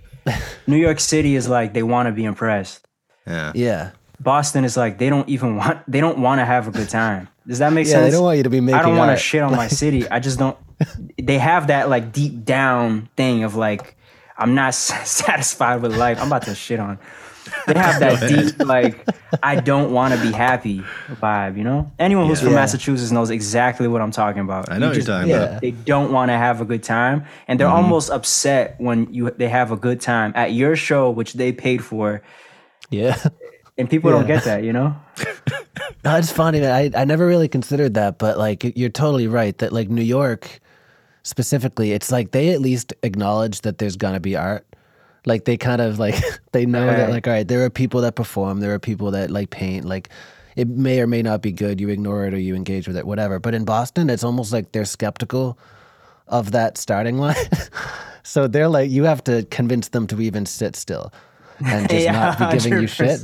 [0.67, 2.87] New York City is like they want to be impressed.
[3.27, 3.53] Yeah.
[3.55, 3.91] yeah,
[4.23, 7.29] Boston is like they don't even want they don't want to have a good time.
[7.47, 7.93] Does that make yeah.
[7.93, 8.07] sense?
[8.07, 8.79] They don't want you to be making.
[8.79, 10.09] I don't want to shit on my city.
[10.09, 10.57] I just don't.
[11.21, 13.97] They have that like deep down thing of like
[14.39, 16.21] I'm not satisfied with life.
[16.21, 16.99] I'm about to shit on.
[17.67, 19.07] They have that deep like
[19.43, 21.57] I don't want to be happy vibe.
[21.57, 22.57] You know, anyone who's from Yeah.
[22.57, 24.71] Massachusetts knows exactly what I'm talking about.
[24.71, 25.43] I know You what you're talking yeah.
[25.43, 25.61] about.
[25.61, 27.77] They don't want to have a good time, and they're mm-hmm.
[27.77, 31.85] almost upset when you they have a good time at your show, which they paid
[31.85, 32.23] for,
[32.91, 33.17] Yeah.
[33.79, 34.65] And people don't get that.
[34.65, 34.97] You know.
[36.05, 36.61] No, it's funny.
[36.61, 36.73] Man.
[36.73, 40.61] I I never really considered that, but like you're totally right that like New York
[41.23, 44.67] specifically, it's like they at least acknowledge that there's gonna be art.
[45.27, 46.17] Like they kind of like
[46.53, 49.31] they know that like all right, there are people that perform, there are people that
[49.31, 50.09] like paint, like
[50.57, 51.81] it may or may not be good.
[51.81, 53.39] You ignore it or you engage with it, whatever.
[53.39, 55.57] But in Boston, it's almost like they're skeptical
[56.27, 57.37] of that starting line.
[58.25, 61.13] so they're like, you have to convince them to even sit still
[61.65, 63.23] and just Yeah, not be giving you shit.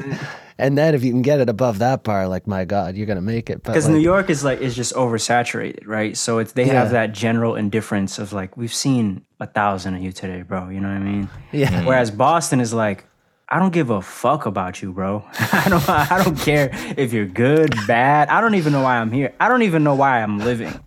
[0.60, 3.20] And then if you can get it above that bar, like my God, you're gonna
[3.20, 3.62] make it.
[3.62, 6.16] But because like, New York is like is just oversaturated, right?
[6.16, 10.10] So it's they have that general indifference of like we've seen a thousand of you
[10.10, 10.68] today, bro.
[10.68, 11.28] You know what I mean?
[11.52, 11.70] Yeah.
[11.70, 11.86] Mm.
[11.86, 13.04] Whereas Boston is like,
[13.48, 15.24] I don't give a fuck about you, bro.
[15.52, 18.28] I don't I don't care if you're good, bad.
[18.28, 19.34] I don't even know why I'm here.
[19.38, 20.78] I don't even know why I'm living.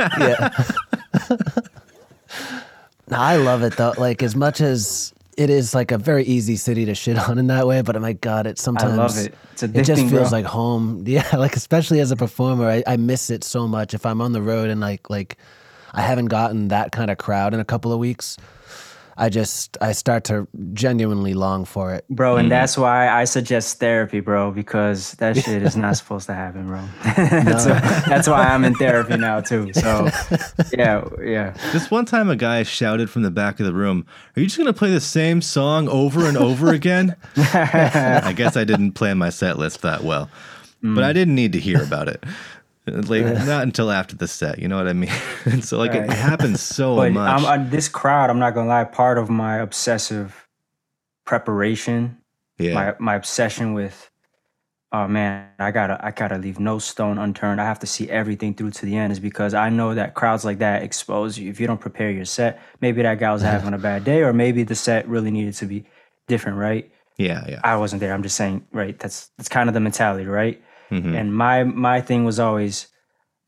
[0.00, 0.50] yeah.
[3.10, 3.94] I love it though.
[3.96, 7.46] Like as much as it is like a very easy city to shit on in
[7.46, 9.34] that way, but my God, it sometimes I love it.
[9.62, 10.38] It just feels bro.
[10.38, 11.04] like home.
[11.06, 13.94] Yeah, like especially as a performer, I, I miss it so much.
[13.94, 15.36] If I'm on the road and like like
[15.92, 18.36] I haven't gotten that kind of crowd in a couple of weeks,
[19.20, 22.04] I just I start to genuinely long for it.
[22.08, 22.50] Bro, and mm.
[22.50, 26.80] that's why I suggest therapy, bro, because that shit is not supposed to happen, bro.
[27.04, 27.64] that's,
[28.06, 29.72] that's why I'm in therapy now too.
[29.72, 30.08] So,
[30.72, 31.50] yeah, yeah.
[31.72, 34.56] This one time, a guy shouted from the back of the room, "Are you just
[34.56, 39.30] gonna play the same song over and over again?" I guess I didn't plan my
[39.30, 40.30] set list that well,
[40.80, 41.14] but I mm.
[41.14, 42.22] didn't need to hear about it.
[42.90, 45.10] Like not until after the set, you know what I mean?
[45.44, 46.10] And so like it Right.
[46.10, 47.28] happens so But much.
[47.28, 50.48] I'm, I, this crowd, I'm not gonna lie, part of my obsessive
[51.26, 52.18] preparation,
[52.58, 54.10] yeah, my my obsession with,
[54.92, 57.60] oh man, I gotta I gotta leave no stone unturned.
[57.60, 60.44] I have to see everything through to the end, is because I know that crowds
[60.44, 61.50] like that expose you.
[61.50, 64.32] If you don't prepare your set, maybe that guy was having a bad day, or
[64.32, 65.84] maybe the set really needed to be
[66.28, 66.90] different, right?
[67.18, 67.64] yeah, yeah.
[67.64, 68.14] I wasn't there.
[68.14, 68.98] I'm just saying, right?
[68.98, 70.62] That's that's kind of the mentality, right?
[70.90, 71.14] Mhm.
[71.14, 72.88] And my my thing was always,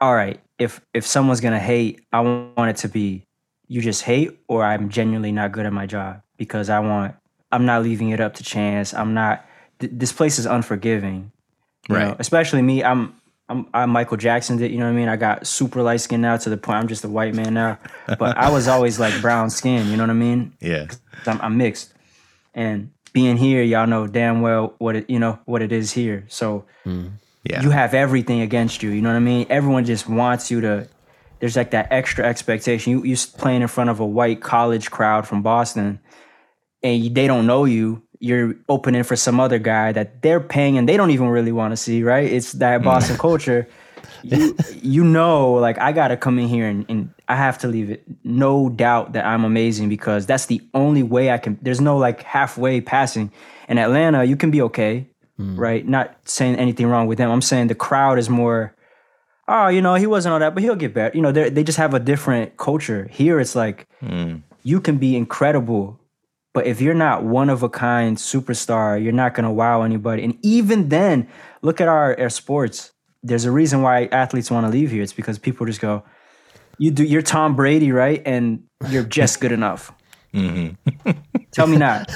[0.00, 3.24] all right, if if someone's gonna hate, I want it to be
[3.68, 7.14] you just hate, or I'm genuinely not good at my job because I want
[7.52, 8.92] I'm not leaving it up to chance.
[8.94, 9.44] I'm not.
[9.78, 11.32] Th- this place is unforgiving,
[11.88, 12.08] you know?
[12.08, 12.16] Right.
[12.18, 12.84] Especially me.
[12.84, 13.14] I'm.
[13.48, 15.08] I'm, I'm Michael Jackson did, you know what I mean?
[15.08, 17.78] I got super light skin now to the point I'm just a white man now.
[18.06, 20.52] But I was always like brown skin, you know what I mean?
[20.60, 20.86] yeah,
[21.26, 21.92] I'm, I'm mixed,
[22.54, 26.24] and being here, y'all know damn well what it you know what it is here.
[26.28, 26.64] So
[27.44, 27.62] yeah.
[27.62, 28.90] you have everything against you.
[28.90, 29.46] You know what I mean?
[29.50, 30.88] Everyone just wants you to.
[31.38, 32.92] There's like that extra expectation.
[32.92, 36.00] You you playing in front of a white college crowd from Boston,
[36.82, 38.02] and they don't know you.
[38.18, 41.72] You're opening for some other guy that they're paying and they don't even really want
[41.72, 42.02] to see.
[42.02, 42.30] Right?
[42.30, 42.84] It's that mm.
[42.84, 43.66] Boston culture.
[44.22, 47.90] you you know, like I gotta come in here and, and I have to leave
[47.90, 51.58] it no doubt that I'm amazing because that's the only way I can.
[51.62, 53.32] There's no like halfway passing.
[53.68, 55.08] In Atlanta, you can be okay,
[55.40, 55.58] Mm.
[55.58, 55.88] right?
[55.88, 57.30] Not saying anything wrong with them.
[57.30, 58.74] I'm saying the crowd is more.
[59.48, 61.16] Oh, you know, he wasn't all that, but he'll get better.
[61.16, 63.08] You know, they they just have a different culture.
[63.10, 64.42] Here, it's like mm.
[64.62, 65.98] you can be incredible,
[66.52, 70.24] but if you're not one of a kind superstar, you're not gonna wow anybody.
[70.24, 71.26] And even then,
[71.62, 72.92] look at our, our sports.
[73.22, 75.02] There's a reason why athletes want to leave here.
[75.02, 76.04] It's because people just go,
[76.76, 78.22] "You do, you're Tom Brady, right?
[78.26, 79.90] And you're just good enough."
[80.32, 81.10] Mm-hmm.
[81.50, 82.08] Tell me not.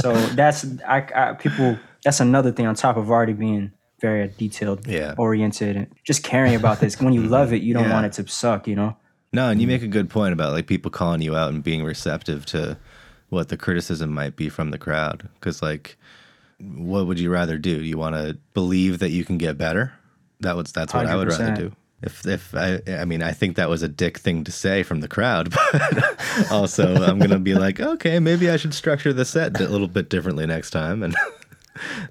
[0.00, 1.78] so that's I, I people.
[2.04, 5.14] That's another thing on top of already being very detailed, Yeah.
[5.18, 7.00] oriented, and just caring about this.
[7.00, 7.30] When you mm-hmm.
[7.32, 7.92] love it, you don't Yeah.
[7.92, 8.68] want it to suck.
[8.68, 8.96] You know.
[9.32, 11.84] No, and you make a good point about like people calling you out and being
[11.84, 12.78] receptive to
[13.28, 15.28] what the criticism might be from the crowd.
[15.34, 15.98] Because like,
[16.58, 17.82] what would you rather do?
[17.82, 19.92] You want to believe that you can get better?
[20.40, 21.72] That was that's what I would rather do.
[22.00, 25.00] If if I I mean I think that was a dick thing to say from
[25.00, 29.60] the crowd, but also I'm gonna be like, okay, maybe I should structure the set
[29.60, 31.14] a little bit differently next time and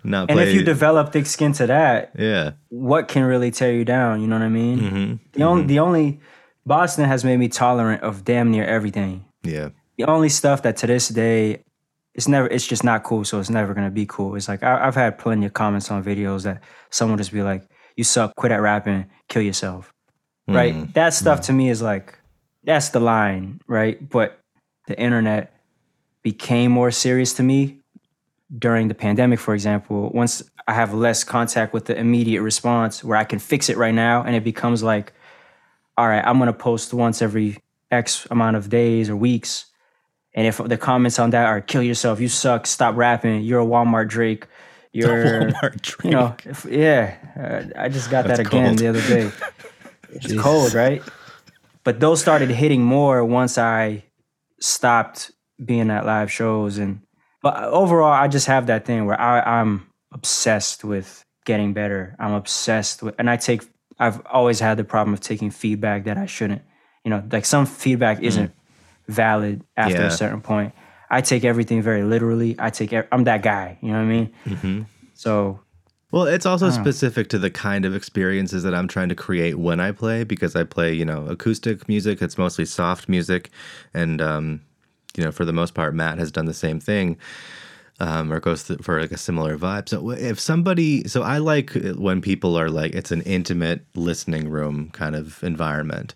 [0.03, 0.49] not And play.
[0.49, 4.21] if you develop thick skin to that, yeah, what can really tear you down?
[4.21, 4.79] You know what I mean?
[4.79, 5.15] Mm-hmm.
[5.33, 6.19] The only the only
[6.65, 9.25] Boston has made me tolerant of damn near everything.
[9.43, 11.63] yeah, The only stuff that to this day
[12.13, 14.35] it's never it's just not cool, so it's never gonna be cool.
[14.35, 17.63] It's like I, I've had plenty of comments on videos that someone just be like,
[17.95, 19.93] "You suck, quit at rapping, kill yourself."
[20.47, 20.73] Right?
[20.73, 20.91] Mm-hmm.
[20.93, 22.17] That stuff to me is like
[22.63, 23.97] that's the line, right?
[24.09, 24.39] But
[24.87, 25.53] the internet
[26.23, 27.76] became more serious to me
[28.55, 33.17] during the pandemic, for example, once I have less contact with the immediate response where
[33.17, 35.13] I can fix it right now, and it becomes like,
[35.97, 37.57] all right, I'm gonna post once every
[37.91, 39.65] X amount of days or weeks.
[40.33, 43.65] And if the comments on that are kill yourself, you suck, stop rapping, you're a
[43.65, 44.45] Walmart Drake,
[44.93, 46.05] you're Walmart Drake.
[46.05, 47.15] you know, if, yeah,
[47.75, 48.79] uh, I just got that again cold.
[48.79, 49.31] the other day.
[50.09, 51.03] It's cold, right?
[51.83, 54.05] But those started hitting more once I
[54.59, 55.31] stopped
[55.63, 57.01] being at live shows, and
[57.41, 62.15] but overall, I just have that thing where I, I'm obsessed with getting better.
[62.19, 63.63] I'm obsessed with, and I take.
[63.99, 66.61] I've always had the problem of taking feedback that I shouldn't.
[67.03, 68.51] You know, like some feedback isn't
[69.07, 70.07] valid after Yeah.
[70.07, 70.73] a certain point.
[71.09, 72.55] I take everything very literally.
[72.59, 72.93] I take.
[73.11, 73.77] I'm that guy.
[73.81, 74.33] You know what I mean?
[74.45, 74.81] Mm-hmm.
[75.13, 75.61] So
[76.11, 79.79] Well, it's also specific to the kind of experiences that I'm trying to create when
[79.79, 82.21] I play because I play, you know, acoustic music.
[82.21, 83.49] It's mostly soft music,
[83.93, 84.61] and um,
[85.17, 87.17] you know, for the most part, Matt has done the same thing,
[87.99, 89.89] um, or goes th- for like a similar vibe.
[89.89, 94.89] So if somebody, so I like when people are like, it's an intimate listening room
[94.91, 96.13] kind of environment.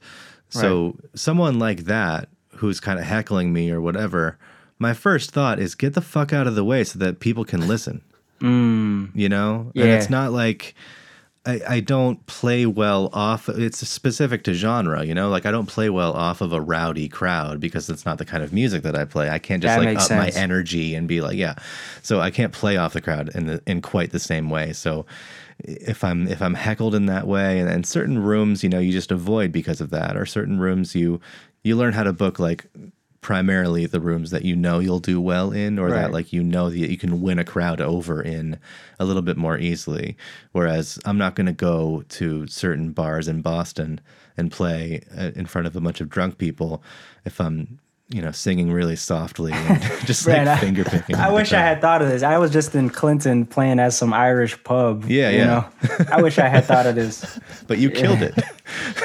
[0.50, 4.38] So someone like that who's kind of heckling me or whatever,
[4.80, 7.68] my first thought is get the fuck out of the way so that people can
[7.68, 8.02] listen.
[8.42, 9.72] Mm, you know?
[9.76, 10.74] And it's not like
[11.46, 15.30] I, I don't play well off it's specific to genre you know?
[15.30, 18.44] Like i don't play well off of a rowdy crowd because it's not the kind
[18.44, 19.30] of music that i play.
[19.30, 21.56] I can't just That like up my energy and be like yeah.
[22.02, 24.74] So i can't play off the crowd in the in quite the same way.
[24.74, 25.06] So
[25.64, 28.92] if i'm if i'm heckled in that way and, and certain rooms you know you
[28.92, 30.16] just avoid because of that.
[30.16, 31.20] Or certain rooms you
[31.64, 32.68] you learn how to book like
[33.22, 36.70] primarily the rooms that you know you'll do well in or that like you know
[36.72, 38.60] that you can win a crowd over in
[39.00, 40.18] a little bit more easily
[40.54, 44.02] whereas i'm not going to go to certain bars in boston
[44.38, 46.82] and play uh, in front of a bunch of drunk people
[47.24, 47.80] if i'm
[48.10, 51.80] you know singing really softly and just like I- finger picking I wish I had
[51.80, 52.24] thought of this.
[52.24, 55.06] I was just in Clinton playing at some Irish pub.
[55.06, 55.46] Yeah, you yeah.
[55.46, 55.66] know?
[56.12, 57.40] I wish I had thought of this.
[57.68, 58.34] but you killed it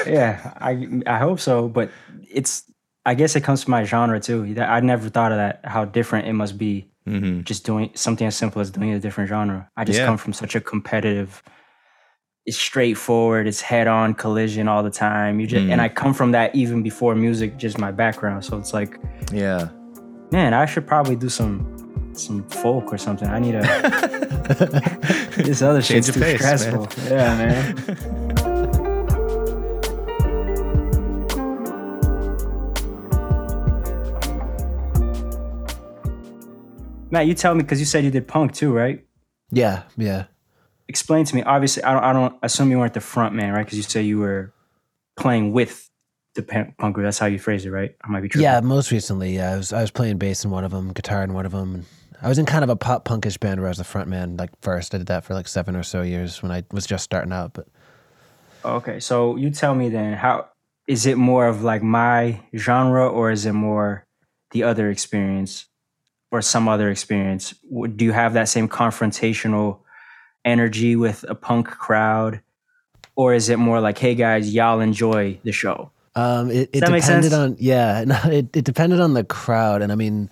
[0.05, 1.69] Yeah, I I hope so.
[1.69, 1.89] But
[2.29, 2.63] it's
[3.07, 4.53] I guess it comes from my genre too.
[4.59, 5.61] I never thought of that.
[5.63, 6.89] How different it must be.
[7.07, 7.41] Mm-hmm.
[7.43, 9.69] Just doing something as simple as doing a different genre.
[9.77, 10.05] I just Yeah.
[10.05, 11.41] come from such a competitive.
[12.45, 13.47] It's straightforward.
[13.47, 15.39] It's head-on collision all the time.
[15.39, 15.83] You just and mm.
[15.85, 18.43] I come from that even before music, just my background.
[18.43, 18.99] So it's like
[19.31, 19.69] yeah
[20.31, 23.27] man, I should probably do some some folk or something.
[23.29, 23.61] I need a
[25.37, 26.57] this other Change shit's too pace, man.
[26.57, 26.87] stressful.
[27.09, 28.23] Yeah, man.
[37.09, 39.05] Matt, you tell me because you said you did punk too, right?
[39.51, 40.25] Yeah, yeah.
[40.87, 41.43] Explain to me.
[41.43, 42.03] Obviously, I don't.
[42.03, 43.65] I don't assume you weren't the front man, right?
[43.65, 44.53] Because you say you were
[45.15, 45.89] playing with
[46.35, 47.05] the punk group.
[47.05, 47.95] That's how you phrased it, right?
[48.03, 48.43] I might be tripping.
[48.43, 51.23] Yeah, most recently, yeah, I was I was playing bass in one of them, guitar
[51.23, 51.85] in one of them.
[52.21, 54.37] I was in kind of a pop punkish band where I was the front man.
[54.37, 57.03] Like first, I did that for like seven or so years when I was just
[57.03, 57.53] starting out.
[57.53, 57.67] But
[58.65, 60.49] Okay, so you tell me then, how
[60.87, 64.03] is it more of like my genre or is it more
[64.51, 65.67] the other experience
[66.31, 67.53] or some other experience?
[67.95, 69.79] Do you have that same confrontational
[70.45, 72.41] energy with a punk crowd
[73.17, 75.91] or is it more like, hey guys, y'all enjoy the show?
[76.15, 77.33] Um, it, it that make depended sense?
[77.33, 80.29] on yeah, it, it depended on the crowd, and I mean,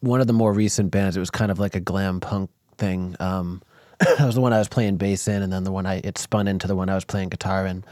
[0.00, 3.14] one of the more recent bands, it was kind of like a glam punk thing.
[3.20, 3.62] Um,
[3.98, 6.18] that was the one I was playing bass in, and then the one I it
[6.18, 7.84] spun into the one I was playing guitar in.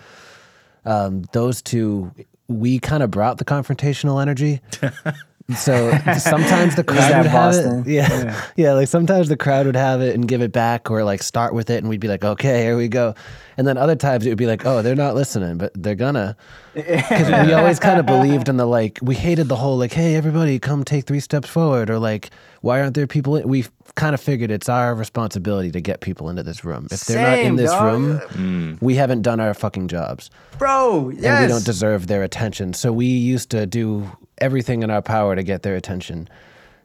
[0.87, 2.13] Um, those two,
[2.49, 4.61] we kind of brought the confrontational energy.
[5.57, 7.81] So sometimes the crowd would have Boston?
[7.81, 7.87] it.
[7.87, 8.47] Yeah.
[8.57, 8.73] yeah.
[8.73, 11.69] Like sometimes the crowd would have it and give it back or like start with
[11.69, 13.15] it and we'd be like, okay, here we go.
[13.59, 16.37] And then other times it would be like, oh, they're not listening, but they're gonna.
[16.75, 20.17] Because we always kind of believed in the like, we hated the whole like, hey,
[20.17, 22.31] everybody come take three steps forward or like,
[22.63, 23.37] why aren't there people?
[23.37, 23.47] In?
[23.47, 26.89] We kind of figured it's our responsibility to get people into this room.
[26.91, 27.85] If they're not in this dog.
[27.85, 28.83] room, mm.
[28.83, 31.43] we haven't done our fucking jobs Bro, and yes.
[31.43, 32.73] we don't deserve their attention.
[32.73, 36.29] So we used to do everything in our power to get their attention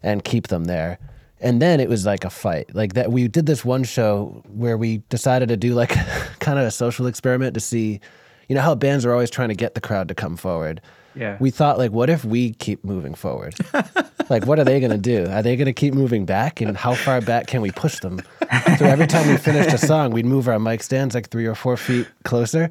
[0.03, 0.99] and keep them there.
[1.41, 2.73] And then it was like a fight.
[2.75, 5.89] Like that we did this one show where we decided to do like
[6.39, 7.99] kind of a social experiment to see
[8.47, 10.81] you know how bands are always trying to get the crowd to come forward.
[11.15, 11.37] Yeah.
[11.39, 13.55] We thought like what if we keep moving forward?
[14.29, 15.27] like what are they going to do?
[15.29, 18.21] Are they going to keep moving back and how far back can we push them?
[18.77, 21.55] So every time we finished a song, we'd move our mic stands like 3 or
[21.55, 22.69] 4 feet closer.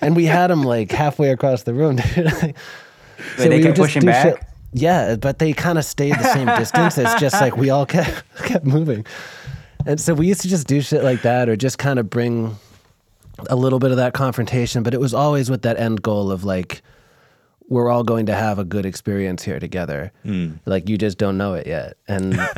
[0.00, 1.98] And we had them like halfway across the room.
[3.16, 3.26] dude.
[3.26, 4.22] Wait, So they we kept just pushing do back?
[4.38, 6.98] shit- Yeah, but they kind of stayed the same distance.
[6.98, 9.04] It's just like we all kept kept moving,
[9.86, 12.56] and so we used to just do shit like that, or just kind of bring
[13.50, 14.82] a little bit of that confrontation.
[14.82, 16.82] But it was always with that end goal of like
[17.68, 20.12] we're all going to have a good experience here together.
[20.22, 20.52] Hmm.
[20.66, 22.38] Like you just don't know it yet, and.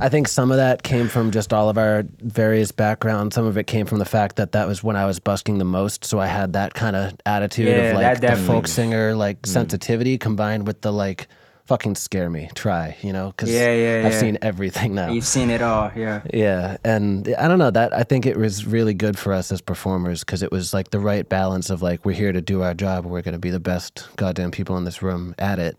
[0.00, 3.34] I think some of that came from just all of our various backgrounds.
[3.34, 5.64] Some of it came from the fact that that was when I was busking the
[5.64, 9.14] most, so I had that kind of attitude Yeah, of like that the folk singer
[9.14, 9.46] like mm.
[9.46, 11.28] sensitivity combined with the like
[11.70, 15.12] fucking scare me, try, you know, because Yeah, yeah, I've seen everything now.
[15.12, 16.22] You've seen it all, yeah.
[16.32, 19.60] Yeah, and I don't know that I think it was really good for us as
[19.60, 22.74] performers because it was like the right balance of like we're here to do our
[22.74, 25.78] job, we're going to be the best goddamn people in this room at it,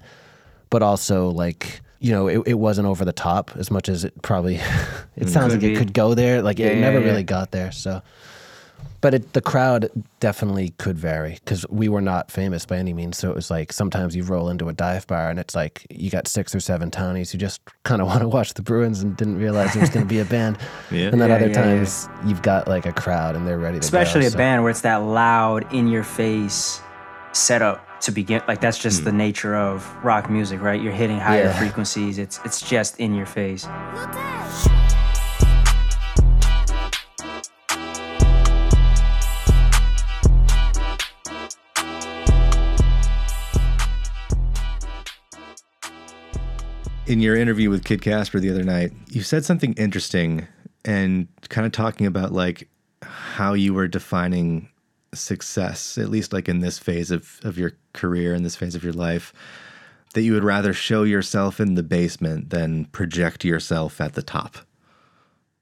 [0.70, 4.22] but also like you know it, it wasn't over the top as much as it
[4.22, 4.56] probably
[5.16, 6.42] it mm, sounds Could like it could go there.
[6.42, 7.06] Like Yeah, it never yeah.
[7.06, 7.72] really got there.
[7.72, 8.02] So,
[9.02, 9.90] but it, the crowd
[10.20, 13.18] definitely could vary because we were not famous by any means.
[13.18, 16.10] So it was like sometimes you roll into a dive bar and it's like you
[16.12, 19.16] got six or seven townies who just kind of want to watch the Bruins and
[19.18, 20.58] didn't realize there was going to be a band.
[20.92, 21.08] Yeah.
[21.10, 21.64] And then Yeah, other yeah, yeah.
[21.78, 24.28] times you've got like a crowd and they're ready to Especially go.
[24.28, 26.82] a so- band where it's that loud, in your face
[27.34, 28.42] setup to begin.
[28.48, 29.18] Like that's just the hmm.
[29.18, 30.82] nature of rock music, right?
[30.82, 31.60] You're hitting higher Yeah.
[31.60, 32.18] frequencies.
[32.18, 33.68] It's it's just in your face.
[47.08, 50.48] in your interview with Kid Casper the other night, you said something interesting
[50.86, 52.70] and kind of talking about like
[53.02, 54.71] how you were defining
[55.14, 58.84] success, at least like in this phase of, of your career, in this phase of
[58.84, 59.34] your life,
[60.14, 64.58] that you would rather show yourself in the basement than project yourself at the top.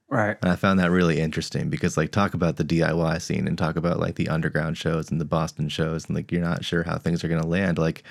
[0.09, 0.37] Right.
[0.41, 3.75] And I found that really interesting because like talk about the DIY scene and talk
[3.75, 6.97] about like the underground shows and the Boston shows and like you're not sure how
[6.97, 8.03] things are going to land like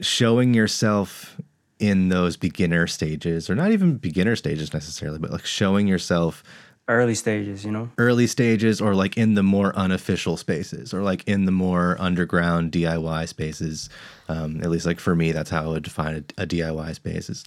[0.00, 1.38] showing yourself
[1.78, 6.42] in those beginner stages or not even beginner stages necessarily but like showing yourself
[6.88, 7.90] Early stages, you know?
[7.98, 12.72] early stages or like in the more unofficial spaces or like in the more underground
[12.72, 13.90] DIY spaces
[14.28, 17.28] um, at least like for me that's how I would define a, a DIY space
[17.28, 17.44] is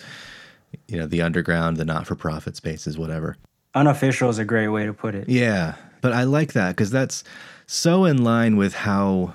[0.88, 3.36] you know the underground the not-for-profit spaces whatever
[3.74, 5.28] Unofficial is a great way to put it.
[5.30, 7.24] yeah, but I like that because that's
[7.68, 9.34] so in line with how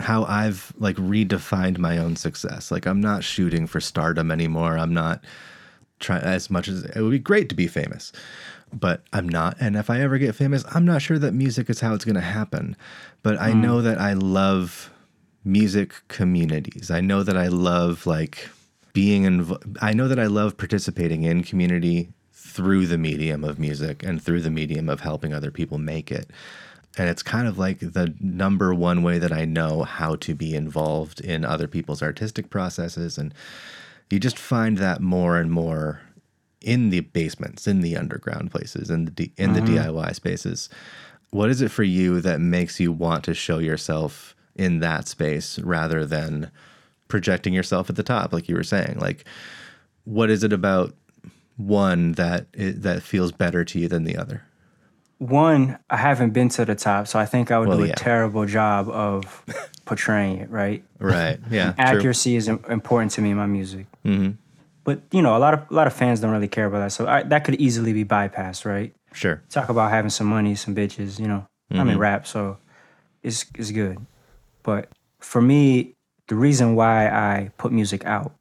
[0.00, 2.70] how I've like redefined my own success.
[2.70, 4.76] Like I'm not shooting for stardom anymore.
[4.76, 5.22] I'm not
[6.00, 8.10] trying as much as it would be great to be famous,
[8.72, 9.56] but I'm not.
[9.60, 12.14] And if I ever get famous, I'm not sure that music is how it's going
[12.14, 12.76] to happen.
[13.22, 13.60] But I mm.
[13.60, 14.90] know that I love
[15.44, 16.90] music communities.
[16.90, 18.48] I know that I love like
[18.92, 24.02] being inv- I know that I love participating in community through the medium of music
[24.02, 26.30] and through the medium of helping other people make it.
[26.98, 30.54] And it's kind of like the number one way that I know how to be
[30.54, 33.16] involved in other people's artistic processes.
[33.16, 33.32] And
[34.10, 36.00] you just find that more and more
[36.60, 40.68] in the basements, in the underground places, in the D- in the DIY spaces.
[41.30, 45.58] What is it for you that makes you want to show yourself in that space
[45.60, 46.50] rather than
[47.08, 48.98] projecting yourself at the top, like you were saying?
[49.00, 49.24] Like,
[50.04, 50.94] what is it about
[51.56, 54.42] one that i that feels better to you than the other?
[55.18, 57.88] One, I haven't been to the top, so I think I would Well, do a
[57.88, 57.94] yeah.
[57.94, 59.44] terrible job of
[59.84, 60.82] portraying it, right?
[60.98, 61.38] Right.
[61.50, 61.72] Yeah.
[61.72, 61.84] true.
[61.84, 63.86] Accuracy is important to me in my music.
[64.04, 64.30] Mm-hmm.
[64.90, 66.90] But you know, a lot of a lot of fans don't really care about that,
[66.90, 68.92] so I, that could easily be bypassed, right?
[69.12, 69.40] Sure.
[69.48, 71.46] Talk about having some money, some bitches, you know.
[71.72, 72.58] I'm in rap, so
[73.22, 74.04] it's it's good.
[74.64, 74.88] But
[75.20, 75.94] for me,
[76.26, 78.34] the reason why I put music out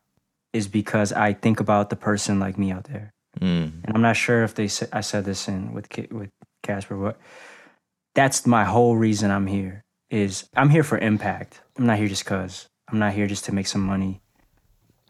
[0.52, 3.14] is because I think about the person like me out there.
[3.40, 3.84] Mm.
[3.84, 6.32] And I'm not sure if they sa- I said this in with with
[6.64, 7.20] Casper, but
[8.16, 9.84] that's my whole reason I'm here.
[10.10, 11.62] Is I'm here for impact.
[11.78, 12.68] I'm not here just cause.
[12.92, 14.20] I'm not here just to make some money.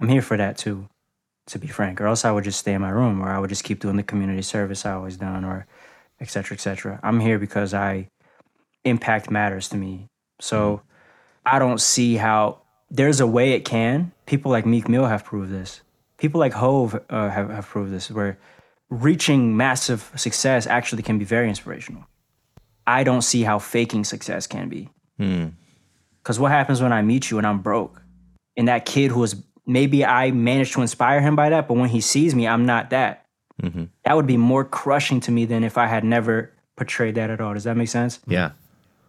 [0.02, 0.90] I'm here for that too,
[1.50, 2.02] to be frank.
[2.02, 3.98] Or else I would just stay in my room, or I would just keep doing
[3.98, 5.68] the community service I always done, or
[6.20, 7.00] et cetera, et cetera.
[7.04, 8.10] I'm here because I
[8.84, 10.08] impact matters to me.
[10.40, 10.82] So
[11.46, 14.12] I don't see how there's a way it can.
[14.26, 15.82] People like Meek Mill have proved this.
[16.18, 18.38] People like Hov uh, have, have proved this, where
[18.90, 22.06] reaching massive success actually can be very inspirational.
[22.88, 24.90] I don't see how faking success can be.
[25.20, 25.54] Mm.
[26.22, 28.02] Because what happens when I meet you and I'm broke?
[28.58, 29.36] And that kid who is
[29.70, 32.90] maybe I managed to inspire him by that, but when he sees me, I'm not
[32.90, 33.26] that.
[33.62, 37.30] hmm That would be more crushing to me than if I had never portrayed that
[37.30, 37.54] at all.
[37.54, 38.20] Does that make sense?
[38.28, 38.52] Yeah.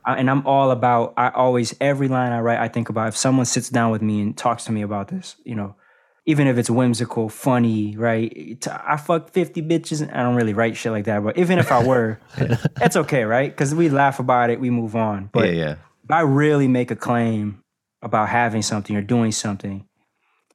[0.04, 1.14] I, and I'm all about.
[1.16, 4.20] I always every line I write, I think about if someone sits down with me
[4.20, 5.36] and talks to me about this.
[5.44, 5.76] You know,
[6.24, 8.66] even if it's whimsical, funny, right?
[8.66, 10.02] I fuck fifty bitches.
[10.14, 12.18] I don't really write shit like that, but even if I were,
[12.76, 13.50] that's okay, right?
[13.50, 15.28] Because we laugh about it, we move on.
[15.32, 15.74] But yeah, yeah.
[16.04, 17.62] if I really make a claim
[18.00, 19.84] about having something or doing something,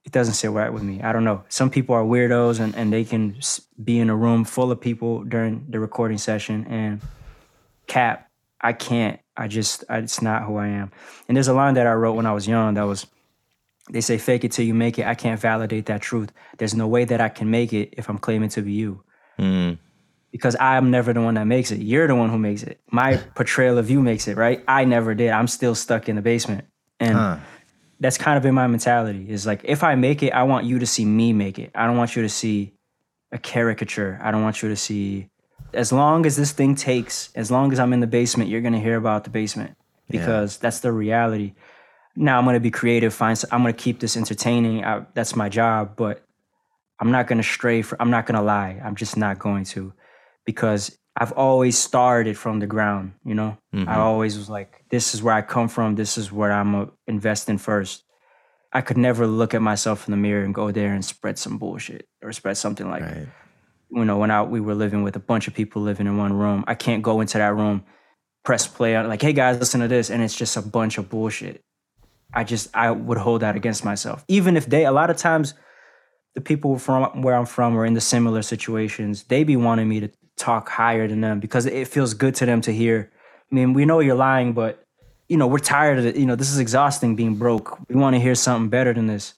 [0.06, 1.02] it doesn't sit right with me.
[1.02, 1.44] I don't know.
[1.50, 3.38] Some people are weirdos and, and they can
[3.84, 7.02] be in a room full of people during the recording session and
[7.88, 8.30] cap.
[8.62, 9.20] I can't.
[9.38, 10.92] I just, I, it's not who I am.
[11.28, 13.06] And there's a line that I wrote when I was young that was,
[13.90, 15.06] they say, fake it till you make it.
[15.06, 16.32] I can't validate that truth.
[16.58, 19.04] There's no way that I can make it if I'm claiming to be you
[19.38, 19.78] Mm.
[20.32, 21.82] because I'm never the one that makes it.
[21.82, 22.80] You're the one who makes it.
[22.90, 24.64] My portrayal of you makes it, right?
[24.68, 25.32] I never did.
[25.32, 26.66] I'm still stuck in the basement.
[27.02, 27.38] And Huh.
[28.00, 29.26] That's kind of been my mentality.
[29.30, 31.72] Is like if I make it, I want you to see me make it.
[31.76, 32.74] I don't want you to see
[33.32, 34.20] a caricature.
[34.22, 35.30] I don't want you to see
[35.74, 38.80] as long as this thing takes, as long as I'm in the basement, you're gonna
[38.80, 39.76] hear about the basement.
[40.08, 41.54] Because that's the reality.
[42.16, 44.86] Now I'm gonna be creative, find I'm gonna keep this entertaining.
[44.86, 46.24] I, that's my job, but
[47.00, 48.80] I'm not gonna stray for I'm not gonna lie.
[48.84, 49.94] I'm just not going to
[50.46, 53.58] because I've always started from the ground, you know?
[53.74, 53.90] I mm-hmm.
[53.90, 57.58] always was like, this is where I come from, this is where I'm uh, gonna
[57.58, 58.04] first.
[58.74, 61.58] I could never look at myself in the mirror and go there and spread some
[61.58, 63.28] bullshit or spread something like, Right.
[63.90, 66.34] you know, when I, we were living with a bunch of people living in one
[66.34, 66.66] room.
[66.68, 67.86] I can't go into that room,
[68.44, 71.10] press play on like, hey guys, listen to this, and it's just a bunch of
[71.10, 71.62] bullshit.
[72.34, 74.26] I just I would hold that against myself.
[74.28, 75.54] Even if they a lot of times
[76.34, 80.02] the people from where I'm from are in the similar situations, they be wanting me
[80.02, 83.12] to talk higher than them because it feels good to them to hear.
[83.52, 84.84] I mean, we know you're lying, but
[85.28, 86.16] you know, we're tired of it.
[86.16, 87.80] You know, this is exhausting being broke.
[87.90, 89.34] We want to hear something better than this.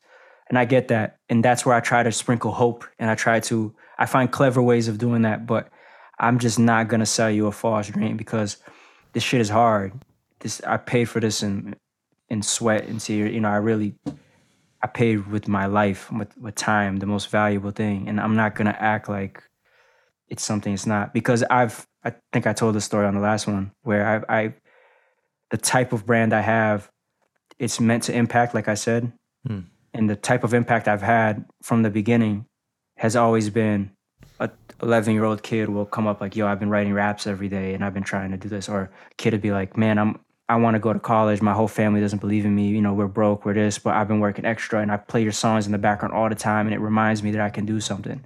[0.50, 1.18] And I get that.
[1.30, 4.62] And that's where I try to sprinkle hope and I try to I find clever
[4.62, 5.70] ways of doing that, but
[6.20, 8.58] I'm just not gonna sell you a false dream because
[9.14, 9.94] this shit is hard.
[10.40, 11.76] This I paid for this in
[12.30, 13.34] in sweat and tears.
[13.34, 13.96] You know, I really
[14.84, 18.08] I paid with my life, with with time, the most valuable thing.
[18.08, 19.44] And I'm not gonna act like
[20.30, 23.48] it's something it's not because I've I think I told the story on the last
[23.48, 24.54] one where I I
[25.50, 26.90] the type of brand I have,
[27.60, 29.12] it's meant to impact, like I said.
[29.46, 29.62] Hmm.
[29.94, 32.46] And the type of impact I've had from the beginning
[32.98, 33.92] has always been
[34.40, 34.50] a
[34.82, 37.74] 11 year old kid will come up like, yo, I've been writing raps every day
[37.74, 38.70] and I've been trying to do this.
[38.70, 40.20] Or a kid would be like, man, I'm,
[40.50, 41.42] I want to go to college.
[41.42, 42.68] My whole family doesn't believe in me.
[42.68, 45.32] You know, we're broke, we're this, but I've been working extra and I play your
[45.32, 47.80] songs in the background all the time and it reminds me that I can do
[47.80, 48.24] something.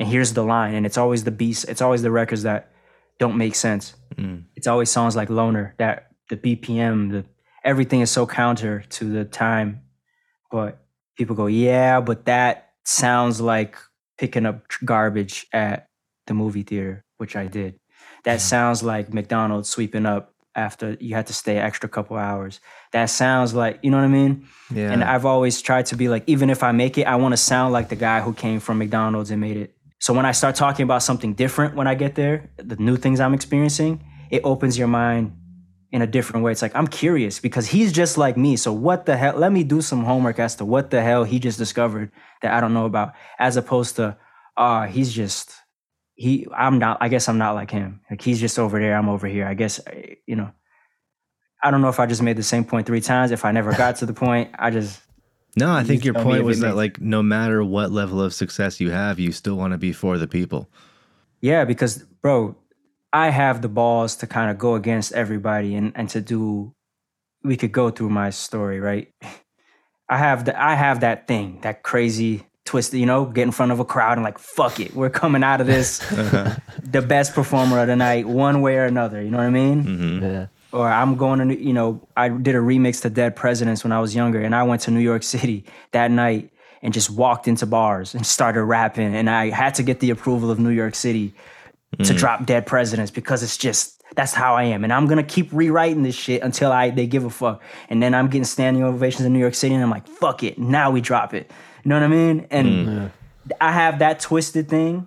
[0.00, 0.74] And here's the line.
[0.74, 2.72] And it's always the beats, it's always the records that
[3.18, 3.94] don't make sense.
[4.16, 4.44] Mm.
[4.56, 7.24] It's always songs like Loner that the BPM, the
[7.62, 9.82] everything is so counter to the time.
[10.50, 10.82] But
[11.16, 13.76] people go, yeah, but that sounds like
[14.16, 15.88] picking up garbage at
[16.26, 17.78] the movie theater, which I did.
[18.24, 22.60] That sounds like McDonald's sweeping up after you had to stay an extra couple hours.
[22.92, 24.48] That sounds like, you know what I mean?
[24.74, 24.92] Yeah.
[24.92, 27.36] And I've always tried to be like, even if I make it, I want to
[27.36, 29.74] sound like the guy who came from McDonald's and made it.
[30.00, 33.20] So when I start talking about something different when I get there, the new things
[33.20, 35.36] I'm experiencing, it opens your mind
[35.92, 36.52] in a different way.
[36.52, 38.56] It's like, I'm curious because he's just like me.
[38.56, 39.36] So what the hell?
[39.36, 42.60] Let me do some homework as to what the hell he just discovered that I
[42.60, 44.16] don't know about, as opposed to,
[44.56, 45.52] ah, he's just,
[46.14, 48.00] he, I'm not, I guess I'm not like him.
[48.10, 49.46] Like he's just over there, I'm over here.
[49.46, 49.80] I guess,
[50.26, 50.50] you know,
[51.62, 53.32] I don't know if I just made the same point three times.
[53.32, 54.98] If I never got to the point, I just,
[55.56, 58.80] no, I think you your point was that like no matter what level of success
[58.80, 60.68] you have, you still want to be for the people.
[61.40, 62.56] Yeah, because bro,
[63.12, 66.74] I have the balls to kind of go against everybody and and to do.
[67.42, 69.12] We could go through my story, right?
[70.08, 73.72] I have the I have that thing, that crazy twist, you know, get in front
[73.72, 76.56] of a crowd and like, fuck it, we're coming out of this uh-huh.
[76.82, 79.22] the best performer of the night, one way or another.
[79.22, 79.84] You know what I mean?
[79.84, 80.24] Mm-hmm.
[80.24, 80.46] Yeah.
[80.72, 84.00] Or I'm going to, you know, I did a remix to Dead Presidents when I
[84.00, 86.50] was younger, and I went to New York City that night
[86.82, 90.50] and just walked into bars and started rapping, and I had to get the approval
[90.50, 91.34] of New York City
[91.98, 92.16] to mm.
[92.16, 96.02] drop Dead Presidents because it's just that's how I am, and I'm gonna keep rewriting
[96.02, 99.32] this shit until I they give a fuck, and then I'm getting standing ovations in
[99.32, 101.50] New York City, and I'm like, fuck it, now we drop it.
[101.84, 102.46] You know what I mean?
[102.50, 103.10] And mm.
[103.60, 105.06] I have that twisted thing,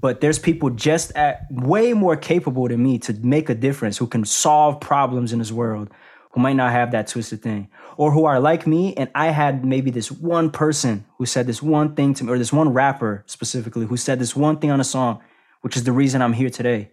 [0.00, 4.06] but there's people just at way more capable than me to make a difference who
[4.06, 5.90] can solve problems in this world
[6.32, 8.94] who might not have that twisted thing or who are like me.
[8.94, 12.38] And i had maybe this one person who said this one thing to me or
[12.38, 15.20] this one rapper specifically who said this one thing on a song
[15.62, 16.90] which is the reason i'm here today.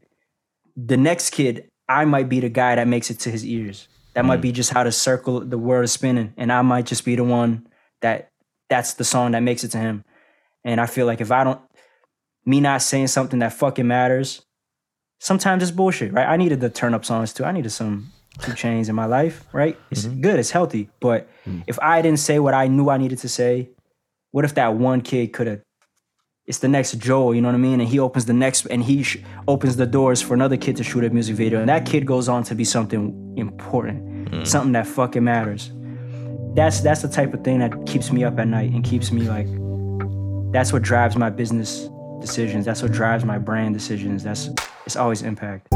[0.78, 3.90] The next kid i might be the guy that makes it to his ears.
[4.14, 6.34] That might be just how the circle the world is spinning.
[6.38, 7.68] And i might just be the one
[8.02, 8.30] that
[8.70, 10.06] that's the song that makes it to him.
[10.64, 11.60] And i feel like if i don't
[12.46, 14.42] me not saying something that fucking matters,
[15.20, 16.28] sometimes it's bullshit, right?
[16.28, 17.46] I needed the turn up songs too.
[17.46, 19.78] I needed some 2 Chainz in my life, right?
[19.92, 20.22] It's mm-hmm.
[20.22, 20.90] good, it's healthy.
[21.00, 21.64] But mm.
[21.68, 23.70] if I didn't say what I knew I needed to say,
[24.32, 25.62] what if that one kid could have?
[26.46, 27.80] It's the next Joel, you know what I mean?
[27.80, 30.84] And he opens the next, and he sh- opens the doors for another kid to
[30.84, 34.46] shoot a music video, and that kid goes on to be something important, mm.
[34.46, 35.72] something that fucking matters.
[36.54, 39.22] That's that's the type of thing that keeps me up at night and keeps me
[39.22, 39.48] like.
[40.52, 41.88] That's what drives my business
[42.24, 42.66] decisions.
[42.66, 44.24] That's what drives my brand decisions.
[44.24, 44.50] That's
[44.86, 45.68] it's always impact.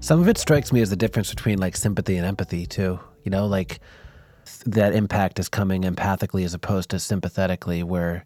[0.00, 2.98] Some of it strikes me as the difference between like sympathy and empathy too.
[3.24, 3.80] You know, like
[4.64, 8.24] that impact is coming empathically as opposed to sympathetically, where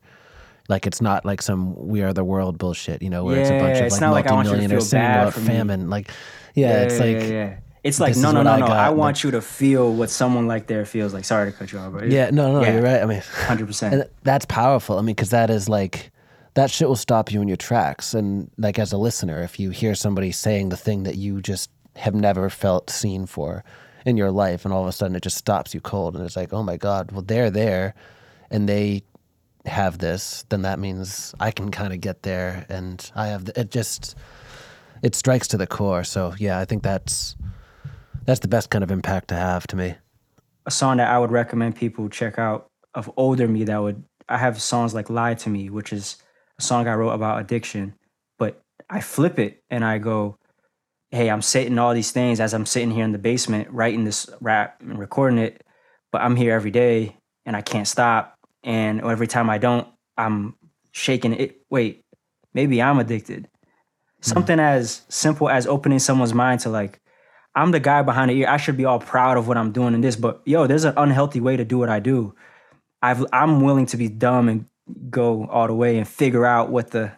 [0.69, 3.03] like it's not like some "we are the world" bullshit.
[3.03, 5.07] You know, where it's a bunch Yeah, of like like I want you multimillionaires singing
[5.07, 5.91] about famine.
[5.91, 6.11] Like,
[6.55, 7.57] yeah, it's like yeah, yeah.
[7.85, 8.67] It's like this no, no, no, I no.
[8.69, 11.25] got, I want you to feel what someone like there feels like.
[11.25, 12.75] Sorry to cut you off, but yeah, no, no, Yeah.
[12.75, 13.03] you're right.
[13.03, 14.09] I mean, hundred percent.
[14.23, 14.99] That's powerful.
[14.99, 16.13] I mean, because that is like
[16.55, 18.15] that shit will stop you in your tracks.
[18.15, 21.71] And like as a listener, if you hear somebody saying the thing that you just
[21.97, 23.65] have never felt seen for
[24.07, 26.37] in your life, and all of a sudden it just stops you cold, and it's
[26.37, 27.95] like, oh my god, well they're there,
[28.51, 29.03] and they
[29.67, 33.61] have this, then that means I can kind of get there, and I have the,
[33.61, 33.71] it.
[33.71, 34.17] Just
[35.03, 36.05] it strikes to the core.
[36.05, 37.37] So yeah, I think that's
[38.25, 39.95] that's the best kind of impact to have to me.
[40.67, 44.39] a song that I would recommend people check out of older me that would I
[44.39, 46.17] have songs like Lie to Me, which is
[46.59, 47.95] a song I wrote about addiction,
[48.39, 50.37] but I flip it and I go,
[51.11, 54.31] Hey, I'm saying all these things as I'm sitting here in the basement writing this
[54.41, 55.63] rap and recording it,
[56.11, 58.32] but I'm here every day and I can't stop.
[58.65, 59.87] And every time I don't,
[60.17, 60.57] I'm
[60.93, 61.61] shaking it.
[61.71, 62.05] Wait,
[62.55, 63.49] maybe I'm addicted.
[64.21, 64.25] Mm.
[64.25, 67.01] Something as simple as opening someone's mind to like,
[67.55, 68.49] I'm the guy behind the ear.
[68.49, 70.95] I should be all proud of what I'm doing in this, but yo, there's an
[70.97, 72.35] unhealthy way to do what I do.
[73.03, 74.67] I've I'm willing to be dumb and
[75.11, 77.13] go all the way and figure out what the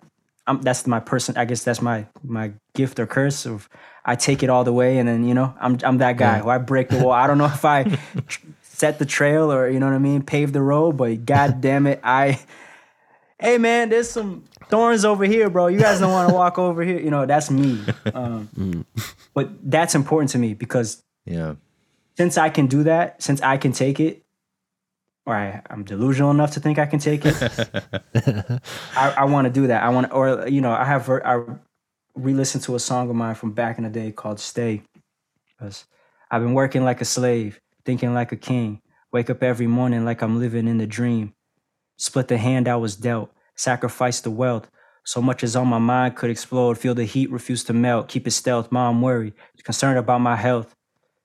[0.46, 1.36] I'm, that's my person.
[1.36, 3.46] I guess that's my my gift or curse.
[3.46, 3.68] Of
[4.04, 6.48] I take it all the way, and then you know I'm I'm that guy who
[6.48, 7.12] I break the wall.
[7.12, 7.84] I don't know if I
[8.84, 11.86] set the trail or you know what I mean, pave the road, but god damn
[11.86, 12.38] it, I.
[13.38, 15.66] Hey man, there's some thorns over here, bro.
[15.68, 17.00] You guys don't want to walk over here.
[17.00, 17.84] You know that's me.
[18.14, 18.84] Um,
[19.34, 21.54] But that's important to me because Yeah.
[22.16, 24.22] since I can do that, since I can take it,
[25.26, 27.34] or I, I'm delusional enough to think I can take it,
[28.94, 29.82] I, I want to do that.
[29.82, 31.34] I want, or you know, I have I
[32.14, 34.82] re-listened to a song of mine from back in the day called "Stay,"
[35.48, 35.86] because
[36.30, 38.80] I've been working like a slave, thinking like a king.
[39.12, 41.34] Wake up every morning like I'm living in the dream.
[41.96, 44.70] Split the hand I was dealt, sacrifice the wealth.
[45.04, 46.78] So much as on my mind could explode.
[46.78, 48.08] Feel the heat, refuse to melt.
[48.08, 48.72] Keep it stealth.
[48.72, 50.74] Mom worried, concerned about my health.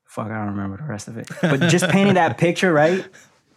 [0.06, 1.30] Fuck, I don't remember the rest of it.
[1.42, 3.06] But just painting that picture, right?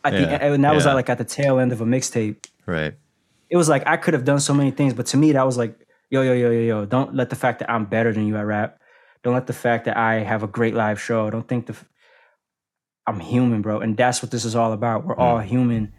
[0.04, 2.46] At the Yeah, and that was like at the tail end of a mixtape.
[2.66, 2.94] Right.
[3.50, 5.58] It was like I could have done so many things, but to me that was
[5.58, 5.78] like,
[6.10, 6.84] yo, yo, yo, yo, yo.
[6.86, 8.80] Don't let the fact that I'm better than you at rap.
[9.22, 11.30] Don't let the fact that I have a great live show.
[11.30, 11.76] Don't think the
[13.06, 13.80] I'm human, bro.
[13.80, 15.04] And that's what this is all about.
[15.04, 15.20] We're hmm.
[15.20, 15.92] all human.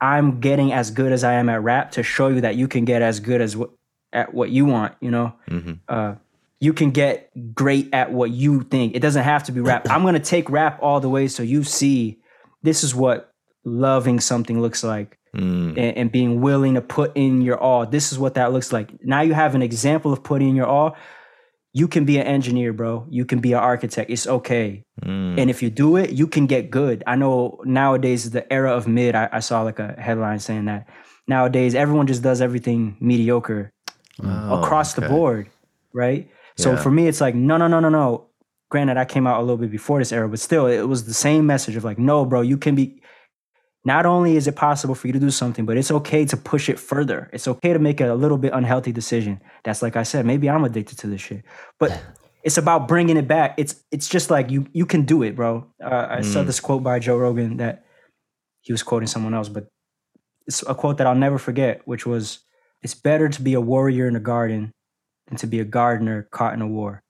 [0.00, 2.84] I'm getting as good as I am at rap to show you that you can
[2.84, 3.70] get as good as what
[4.12, 5.32] at what you want, you know?
[5.48, 5.72] Mm-hmm.
[5.88, 6.16] Uh,
[6.60, 8.94] you can get great at what you think.
[8.94, 9.88] It doesn't have to be rap.
[9.88, 12.20] I'm gonna take rap all the way so you see
[12.62, 13.32] this is what
[13.64, 15.70] loving something looks like mm.
[15.70, 17.86] and, and being willing to put in your all.
[17.86, 19.04] This is what that looks like.
[19.04, 20.96] Now you have an example of putting in your all.
[21.74, 23.06] You can be an engineer, bro.
[23.08, 24.10] You can be an architect.
[24.10, 24.84] It's okay.
[25.02, 25.38] Hmm.
[25.38, 27.02] And if you do it, you can get good.
[27.06, 29.14] I know nowadays is the era of mid.
[29.14, 30.86] I, I saw like a headline saying that
[31.26, 33.72] nowadays everyone just does everything mediocre.
[34.22, 35.48] Oh, across the board,
[35.94, 36.30] right?
[36.58, 36.76] So Yeah.
[36.82, 38.26] for me, it's like, no, no, no, no, no.
[38.70, 41.14] Granted, I came out a little bit before this era, but still, it was the
[41.14, 43.01] same message of like, no, bro, you can be.
[43.84, 46.68] Not only is it possible for you to do something, but it's okay to push
[46.68, 47.28] it further.
[47.32, 49.40] It's okay to make a little bit unhealthy decision.
[49.64, 51.42] That's like I said, maybe I'm addicted to this shit,
[51.80, 52.00] but
[52.44, 53.54] it's about bringing it back.
[53.56, 55.66] It's it's just like you you can do it, bro.
[55.82, 56.46] Uh, I saw Mm.
[56.46, 57.84] this quote by Joe Rogan that
[58.60, 59.66] he was quoting someone else, but
[60.46, 62.40] it's a quote that I'll never forget, which was,
[62.82, 64.70] "It's better to be a warrior in a garden
[65.26, 67.02] than to be a gardener caught in a war."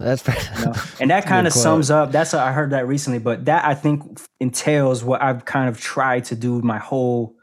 [0.00, 0.72] That's pretty, you know?
[1.00, 2.10] And that kind of sums up.
[2.12, 6.24] That's I heard that recently, but that I think entails what I've kind of tried
[6.26, 7.34] to do my whole.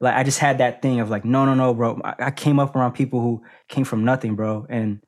[0.00, 2.00] Like I just had that thing of like, no, no, no, bro.
[2.04, 5.00] I, I came up around people who came from nothing, bro, and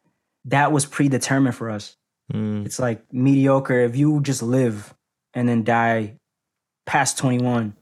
[0.46, 1.96] that was predetermined for us.
[2.32, 3.80] Mm, It's like mediocre.
[3.80, 4.94] If you just live
[5.34, 6.18] and then die
[6.86, 7.76] past 21,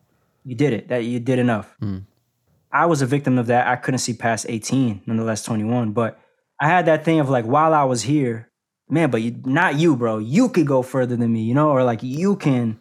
[0.45, 0.89] you did it.
[0.89, 1.75] That you did enough.
[1.83, 2.05] Mm.
[2.73, 3.67] I was a victim of that.
[3.69, 5.93] I couldn't see past 18, nonetheless 21.
[5.93, 6.21] But
[6.61, 8.48] I had that thing of like, while I was here,
[8.89, 10.19] man, but you, not you, bro.
[10.19, 12.79] You could go further than me, you know, or like you can.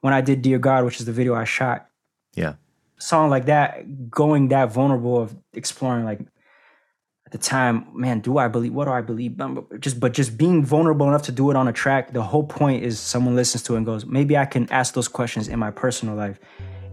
[0.00, 1.88] When I did Dear God, which is the video I shot,
[2.34, 2.54] yeah.
[3.00, 6.20] song like that, going that vulnerable of exploring like
[7.28, 9.36] at the time, man, do I believe what do I believe?
[9.36, 12.44] But Just but just being vulnerable enough to do it on a track, the whole
[12.44, 15.58] point is someone listens to it and goes, maybe I can ask those questions in
[15.58, 16.38] my personal life.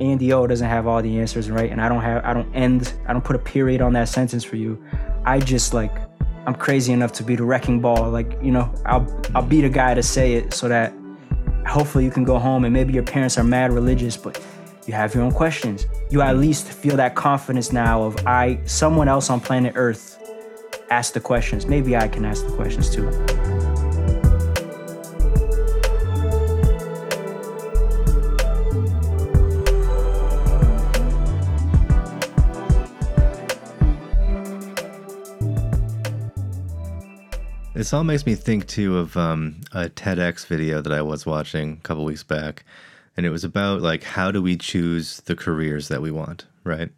[0.02, 1.72] Andy O doesn't have all the answers, right?
[1.72, 4.44] And I don't have I don't end, I don't put a period on that sentence
[4.44, 4.84] for you.
[5.26, 5.94] I just like
[6.46, 8.10] I'm crazy enough to be the wrecking ball.
[8.12, 10.94] Like, you know, I'll I'll be the guy to say it so that
[11.66, 14.40] hopefully you can go home and maybe your parents are mad religious, but
[14.86, 15.88] you have your own questions.
[16.12, 20.20] You at least feel that confidence now of I someone else on planet Earth
[20.92, 21.66] asked the questions.
[21.66, 23.10] Maybe I can ask the questions too.
[37.76, 41.74] This all makes me think too of um, a TEDx video that I was watching
[41.74, 42.64] a couple weeks back,
[43.18, 46.90] and it was about like how do we choose the careers that we want, right?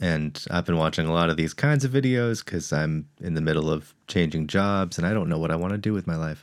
[0.00, 3.42] And I've been watching a lot of these kinds of videos because I'm in the
[3.42, 6.16] middle of changing jobs and I don't know what I want to do with my
[6.16, 6.42] life.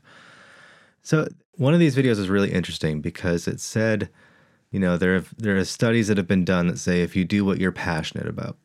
[1.01, 4.09] So one of these videos is really interesting because it said,
[4.69, 7.25] you know, there have, there are studies that have been done that say if you
[7.25, 8.57] do what you're passionate about,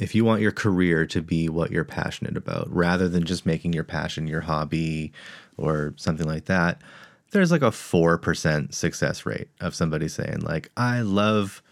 [0.00, 3.72] if you want your career to be what you're passionate about rather than just making
[3.72, 5.12] your passion your hobby
[5.56, 6.80] or something like that
[7.32, 11.62] there's like a 4% success rate of somebody saying like i love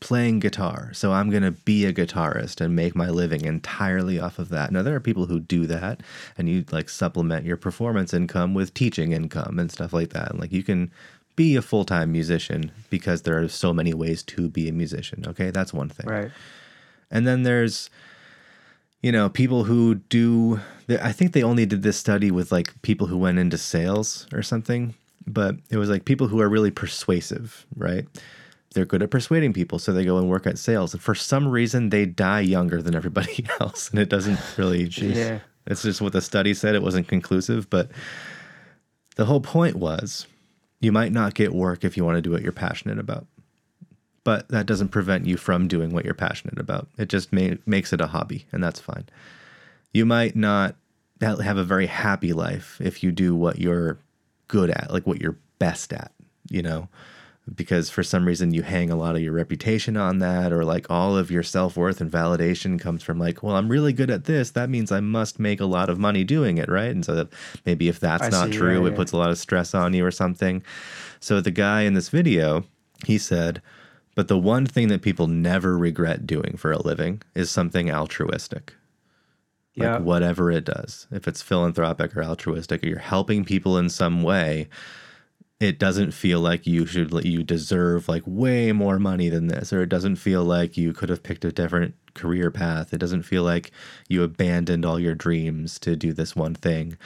[0.00, 4.38] playing guitar so i'm going to be a guitarist and make my living entirely off
[4.38, 4.72] of that.
[4.72, 6.00] Now there are people who do that
[6.36, 10.40] and you like supplement your performance income with teaching income and stuff like that and
[10.40, 10.90] like you can
[11.36, 15.50] be a full-time musician because there are so many ways to be a musician okay?
[15.50, 16.06] That's one thing.
[16.06, 16.30] Right.
[17.12, 17.88] And then there's,
[19.02, 23.06] you know, people who do, I think they only did this study with like people
[23.06, 24.94] who went into sales or something,
[25.26, 28.06] but it was like people who are really persuasive, right?
[28.74, 29.78] They're good at persuading people.
[29.78, 30.94] So they go and work at sales.
[30.94, 33.90] And for some reason, they die younger than everybody else.
[33.90, 35.40] And it doesn't really, Yeah.
[35.66, 36.74] it's just what the study said.
[36.74, 37.68] It wasn't conclusive.
[37.68, 37.90] But
[39.16, 40.26] the whole point was
[40.80, 43.26] you might not get work if you want to do what you're passionate about
[44.24, 46.88] but that doesn't prevent you from doing what you're passionate about.
[46.98, 49.06] It just ma- makes it a hobby, and that's fine.
[49.92, 50.76] You might not
[51.20, 53.98] have a very happy life if you do what you're
[54.48, 56.12] good at, like what you're best at,
[56.50, 56.88] you know,
[57.54, 60.90] because for some reason you hang a lot of your reputation on that, or like
[60.90, 64.24] all of your self worth and validation comes from like, well, I'm really good at
[64.24, 64.50] this.
[64.52, 66.90] That means I must make a lot of money doing it, right?
[66.90, 67.28] And so that
[67.66, 68.96] maybe if that's I not see, true, yeah, it yeah.
[68.96, 70.62] puts a lot of stress on you or something.
[71.20, 72.64] So the guy in this video,
[73.06, 73.60] he said,
[74.14, 78.74] but the one thing that people never regret doing for a living is something altruistic.
[79.76, 79.98] Like Yeah.
[80.00, 81.06] whatever it does.
[81.10, 84.68] If it's philanthropic or altruistic or you're helping people in some way,
[85.60, 89.80] it doesn't feel like you should you deserve like way more money than this or
[89.82, 92.92] it doesn't feel like you could have picked a different career path.
[92.92, 93.70] It doesn't feel like
[94.08, 96.98] you abandoned all your dreams to do this one thing.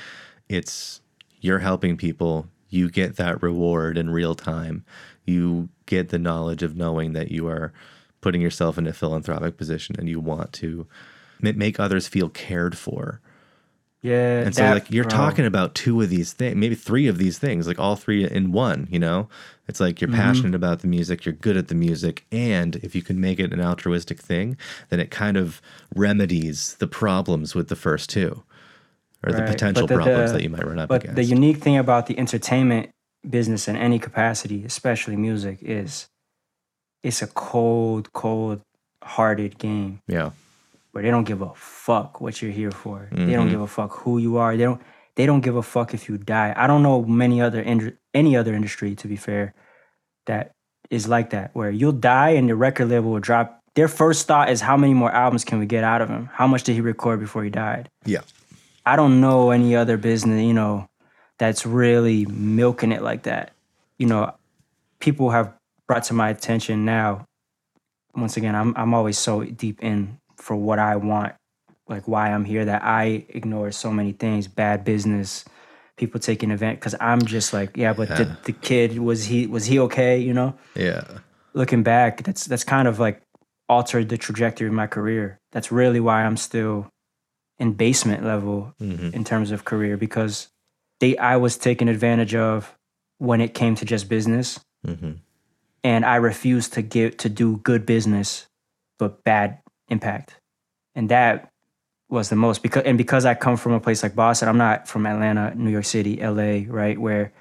[0.49, 1.03] It's
[1.41, 4.85] you're helping people, you get that reward in real time.
[5.25, 7.73] You get the knowledge of knowing that you are
[8.21, 10.87] putting yourself in a philanthropic position and you want to
[11.41, 13.21] make others feel cared for.
[14.03, 14.43] Yeah.
[14.43, 17.39] And so, that- like, you're talking about two of these things, maybe three of these
[17.39, 19.29] things, like all three in one, you know?
[19.69, 20.21] It's like you're mm-hmm.
[20.21, 23.53] passionate about the music, you're good at the music, and if you can make it
[23.53, 24.57] an altruistic thing,
[24.91, 25.61] then it kind of
[25.95, 28.45] remedies the problems with the first two
[29.25, 31.17] or the potential the- problems the- that you might run up But against.
[31.17, 32.91] the unique thing about the entertainment
[33.29, 36.07] business in any capacity, especially music, is
[37.03, 38.61] it's a cold, cold
[39.03, 40.01] hearted game.
[40.09, 40.31] yeah.
[40.93, 43.07] where they don't give a fuck what you're here for.
[43.13, 43.33] They Mm-hmm.
[43.33, 44.57] don't give a fuck who you are.
[44.57, 44.81] They don't
[45.17, 46.55] they don't give a fuck if you die.
[46.57, 49.53] I don't know many other ind- any other industry to be fair
[50.25, 50.53] that
[50.89, 54.49] is like that where you'll die and the record label will drop their first thought
[54.49, 56.31] is how many more albums can we get out of him?
[56.33, 57.91] How much did he record before he died?
[58.07, 58.23] Yeah.
[58.87, 60.89] I don't know any other business, you know,
[61.39, 63.53] that's really milking it like that.
[63.99, 64.35] You know,
[65.01, 65.53] people have
[65.87, 67.27] brought to my attention now.
[68.15, 71.35] Once again, I'm I'm always so deep in for what I want,
[71.89, 75.45] like why I'm here that I ignore so many things, bad business,
[75.97, 79.67] people taking event because I'm just like, yeah, but the, the kid was he was
[79.67, 80.55] he okay, you know?
[80.75, 81.05] Yeah.
[81.55, 83.21] looking back, that's that's kind of like
[83.69, 85.39] altered the trajectory of my career.
[85.53, 86.89] That's really why I'm still
[87.59, 89.15] in basement level mm-hmm.
[89.15, 90.49] in terms of career because
[91.01, 92.77] they I was taken advantage of
[93.19, 95.13] when it came to just business, mm-hmm.
[95.83, 98.47] and I refused to give to do good business,
[98.99, 100.41] but bad impact,
[100.95, 101.53] and that
[102.09, 104.89] was the most because and because I come from a place like Boston, I'm not
[104.89, 107.33] from Atlanta, New York City, L.A., right where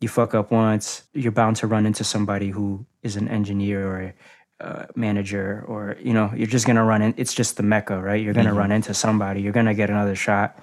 [0.00, 4.14] you fuck up once, you're bound to run into somebody who is an engineer or
[4.60, 7.14] uh, manager, or you know, you're just gonna run in.
[7.16, 8.22] It's just the mecca, right?
[8.22, 9.40] You're gonna run into somebody.
[9.40, 10.58] You're gonna get another shot.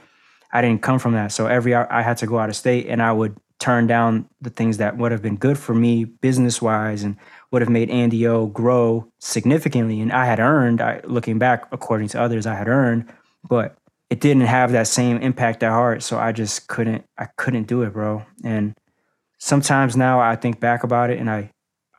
[0.52, 2.88] I didn't come from that, so every hour I had to go out of state,
[2.88, 6.62] and I would turn down the things that would have been good for me business
[6.62, 7.18] wise, and
[7.54, 10.02] would have made Andy O grow significantly.
[10.02, 13.06] And I had earned, I, looking back, according to others, I had earned,
[13.48, 13.78] but
[14.10, 16.02] it didn't have that same impact at heart.
[16.02, 18.26] So I just couldn't, I couldn't do it, bro.
[18.44, 18.76] And
[19.38, 21.52] sometimes now I think back about it and I,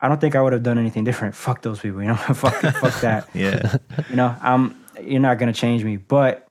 [0.05, 1.35] I don't think I would have done anything different.
[1.45, 3.29] Fuck those people, you know, fuck, fuck that.
[3.33, 3.77] Yeah.
[4.09, 5.97] You know, I'm, you're not going to change me.
[5.97, 6.47] But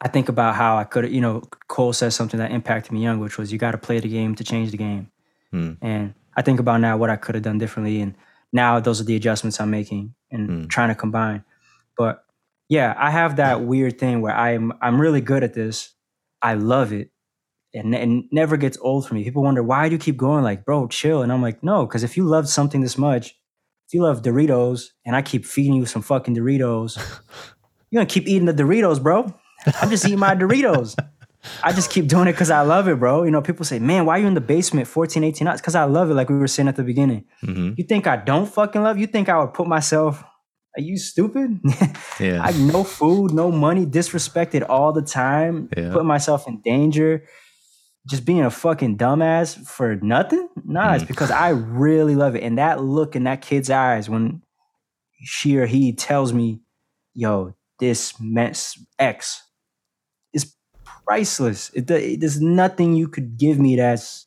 [0.00, 3.20] I think about how I could, you know, Cole says something that impacted me young,
[3.20, 5.10] which was you got to play the game to change the game.
[5.52, 5.72] Hmm.
[5.82, 8.00] And I think about now what I could have done differently.
[8.00, 8.14] And
[8.52, 10.66] now those are the adjustments I'm making and Hmm.
[10.68, 11.44] trying to combine.
[11.98, 12.24] But
[12.68, 15.92] yeah, I have that weird thing where I'm I'm really good at this.
[16.40, 17.10] I love it.
[17.72, 19.22] And it never gets old for me.
[19.22, 20.42] People wonder why do you keep going?
[20.42, 21.22] Like, bro, chill.
[21.22, 23.28] And I'm like, no, because if you love something this much,
[23.86, 26.96] if you love Doritos, and I keep feeding you some fucking Doritos,
[27.90, 29.32] you're gonna keep eating the Doritos, bro.
[29.80, 30.96] I'm just eating my Doritos.
[31.64, 33.22] I just keep doing it because I love it, bro.
[33.22, 35.60] You know, people say, man, why are you in the basement 14, 18 hours?
[35.60, 37.24] Because I love it, like we were saying at the beginning.
[37.42, 37.78] Mhm.
[37.78, 38.98] You think I don't fucking love?
[38.98, 40.22] You think I would put myself?
[40.76, 41.60] Are you stupid?
[42.20, 42.42] Yeah.
[42.44, 45.92] I no food, no money, disrespected all the time, Yeah.
[45.92, 47.24] putting myself in danger,
[48.06, 50.48] just being a fucking dumbass for nothing.
[50.64, 50.96] Nah, Mm.
[50.96, 52.42] it's because I really love it.
[52.42, 54.42] And that look in that kid's eyes when
[55.22, 56.60] she or he tells me,
[57.14, 59.42] "Yo, this meant X,"
[60.32, 61.70] is priceless.
[61.74, 64.26] It, it- there's nothing you could give me that's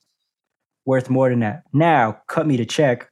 [0.86, 1.64] worth more than that.
[1.74, 3.10] Now, cut me the check.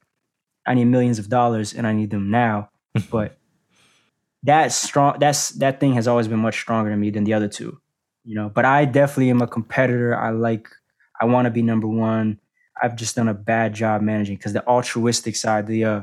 [0.67, 2.69] I need millions of dollars, and I need them now.
[3.11, 3.37] but
[4.43, 7.47] that strong that's that thing has always been much stronger to me than the other
[7.47, 7.79] two
[8.23, 10.67] you know but i definitely am a competitor i like
[11.21, 12.39] i want to be number one
[12.81, 16.01] i've just done a bad job managing because the altruistic side the uh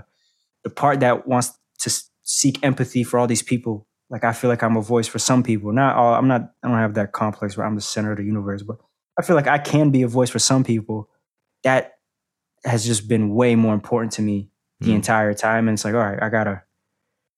[0.65, 1.91] the part that wants to
[2.23, 5.43] seek empathy for all these people like i feel like i'm a voice for some
[5.43, 8.19] people not all i'm not i don't have that complex where i'm the center of
[8.19, 8.77] the universe but
[9.19, 11.09] i feel like i can be a voice for some people
[11.65, 11.95] that
[12.65, 14.51] has just been way more important to me
[14.81, 14.97] the Mm.
[14.97, 16.63] entire time and it's like all right i gotta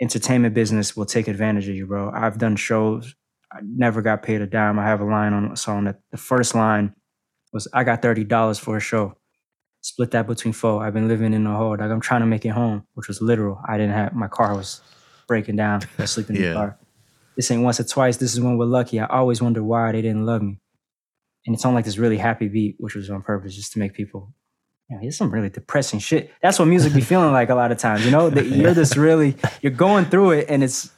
[0.01, 2.11] entertainment business will take advantage of you, bro.
[2.11, 3.15] I've done shows.
[3.53, 4.79] I never got paid a dime.
[4.79, 6.95] I have a line on a song that the first line
[7.53, 9.17] was I got thirty dollars for a show.
[9.83, 10.85] Split that between four.
[10.85, 11.71] I've been living in a hole.
[11.71, 13.61] Like I'm trying to make it home, which was literal.
[13.67, 14.81] I didn't have my car was
[15.27, 15.81] breaking down.
[15.99, 16.49] I was sleeping in Yeah.
[16.51, 16.79] the car.
[17.37, 18.19] This ain't once or twice.
[18.19, 19.01] This is when we're lucky.
[19.01, 20.61] I always wonder why they didn't love me.
[21.47, 23.95] And it's on like this really happy beat, which was on purpose, just to make
[23.95, 24.35] people
[24.91, 26.33] you know, here's some really depressing shit.
[26.43, 28.05] That's what music be feeling like a lot of times.
[28.05, 30.91] You know, that you're this really, you're going through it, and it's,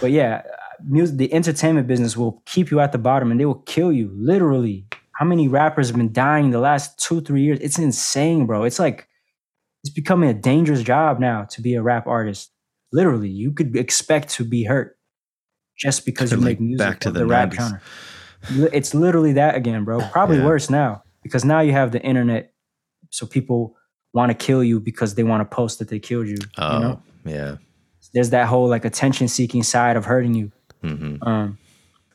[0.00, 0.42] but yeah,
[0.86, 4.10] music, the entertainment business will keep you at the bottom, and they will kill you
[4.14, 4.86] literally.
[5.18, 7.58] How many rappers have been dying the last two, three years?
[7.60, 8.64] It's insane, bro.
[8.64, 9.06] It's like
[9.84, 12.50] it's becoming a dangerous job now to be a rap artist.
[12.92, 14.96] Literally, you could expect to be hurt
[15.78, 17.54] just because you Like make music back to the the, rap 90s.
[17.56, 17.80] genre.
[18.72, 20.00] It's literally that again, bro.
[20.12, 20.44] Probably Yeah.
[20.46, 22.52] worse now because now you have the internet,
[23.10, 23.76] so people
[24.12, 26.36] want to kill you because they want to post that they killed you.
[26.58, 27.56] Oh, You know, yeah.
[28.12, 30.52] there's that whole like attention seeking side of hurting you.
[30.84, 31.58] Hmm Um,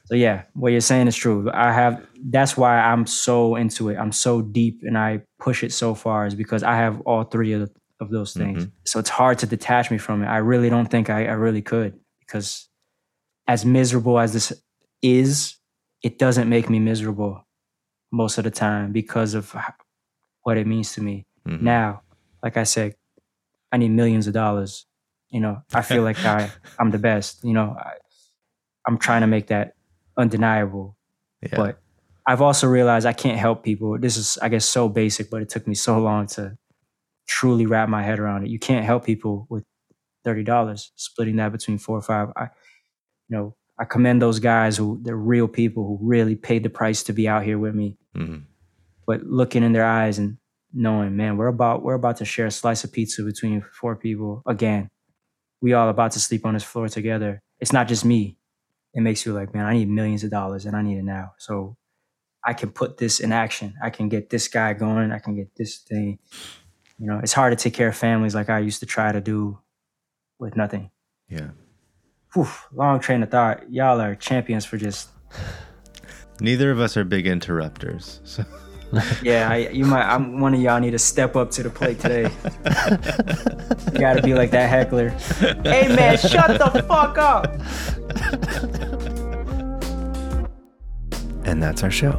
[0.05, 1.49] so yeah, what you're saying is true.
[1.53, 3.97] I have that's why I'm so into it.
[3.97, 7.53] I'm so deep and I push it so far is because I have all three
[7.53, 8.63] of, of those things.
[8.85, 10.27] So it's hard to detach me from it.
[10.27, 12.67] I really don't think I, I really could because
[13.47, 14.51] as miserable as this
[15.01, 15.55] is,
[16.01, 17.45] it doesn't make me miserable
[18.11, 19.55] most of the time because of
[20.43, 21.25] what it means to me.
[21.47, 21.61] Mhm.
[21.61, 22.01] Now,
[22.43, 22.95] like I said,
[23.71, 24.85] I need millions of dollars.
[25.29, 26.49] You know, I feel like I
[26.79, 27.43] I'm the best.
[27.43, 27.93] You know, I,
[28.87, 29.73] I'm trying to make that
[30.17, 30.97] undeniable.
[31.41, 31.55] Yeah.
[31.55, 31.79] But
[32.25, 33.97] I've also realized I can't help people.
[33.99, 36.57] This is, I guess, so basic, but it took me so long to
[37.27, 38.49] truly wrap my head around it.
[38.49, 39.63] You can't help people with
[40.23, 42.29] thirty dollars, splitting that between four or five.
[42.35, 42.43] I,
[43.29, 47.03] you know, I commend those guys who they're real people who really paid the price
[47.03, 47.97] to be out here with me.
[48.15, 48.43] Mhm.
[49.07, 50.37] But looking in their eyes and
[50.73, 54.43] knowing, man, we're about we're about to share a slice of pizza between four people
[54.45, 54.89] again.
[55.61, 57.41] We all about to sleep on this floor together.
[57.59, 58.37] It's not just me.
[58.99, 61.31] It makes you like, man, I need millions of dollars and I need it now.
[61.37, 61.77] So
[62.43, 63.73] I can put this in action.
[63.81, 65.13] I can get this guy going.
[65.13, 66.19] I can get this thing.
[66.97, 69.21] You know, it's hard to take care of families like I used to try to
[69.21, 69.57] do
[70.37, 70.91] with nothing.
[71.29, 71.51] Yeah.
[72.33, 73.71] Whew, long train of thought.
[73.71, 75.07] Y'all are champions for just
[76.41, 78.19] Neither of us are big interrupters.
[78.25, 78.43] So
[79.23, 79.49] yeah.
[79.49, 80.03] I, you might.
[80.03, 82.23] I'm one of y'all need to step up to the plate today.
[83.93, 85.09] you got to be like that heckler.
[85.69, 87.59] Hey man, shut the fuck up.
[91.49, 92.11] And that's our show.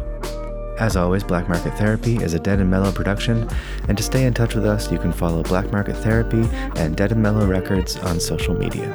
[0.81, 3.49] As always, Black Market Therapy is a Dead and Mellow production,
[3.87, 7.12] and to stay in touch with us, you can follow Black Market Therapy and Dead
[7.12, 8.89] and Mellow Records on social media.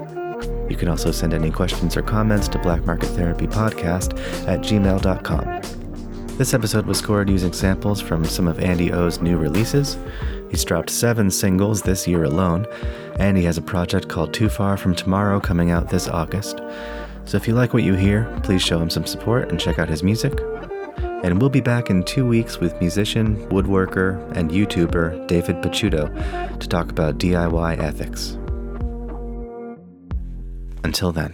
[0.70, 5.62] You can also send any questions or comments to Black Market Therapy Podcast at gmail.com.
[6.38, 9.98] This episode was scored using samples from some of Andy O's new releases.
[10.52, 12.66] He's dropped seven singles this year alone,
[13.20, 16.60] and he has a project called Too Far From Tomorrow coming out this August.
[17.26, 19.90] So if you like what you hear, please show him some support and check out
[19.90, 20.34] his music.
[21.24, 26.68] And we'll be back in two weeks with musician, woodworker, and YouTuber David Pachuto to
[26.68, 28.38] talk about DIY ethics.
[30.84, 31.34] Until then.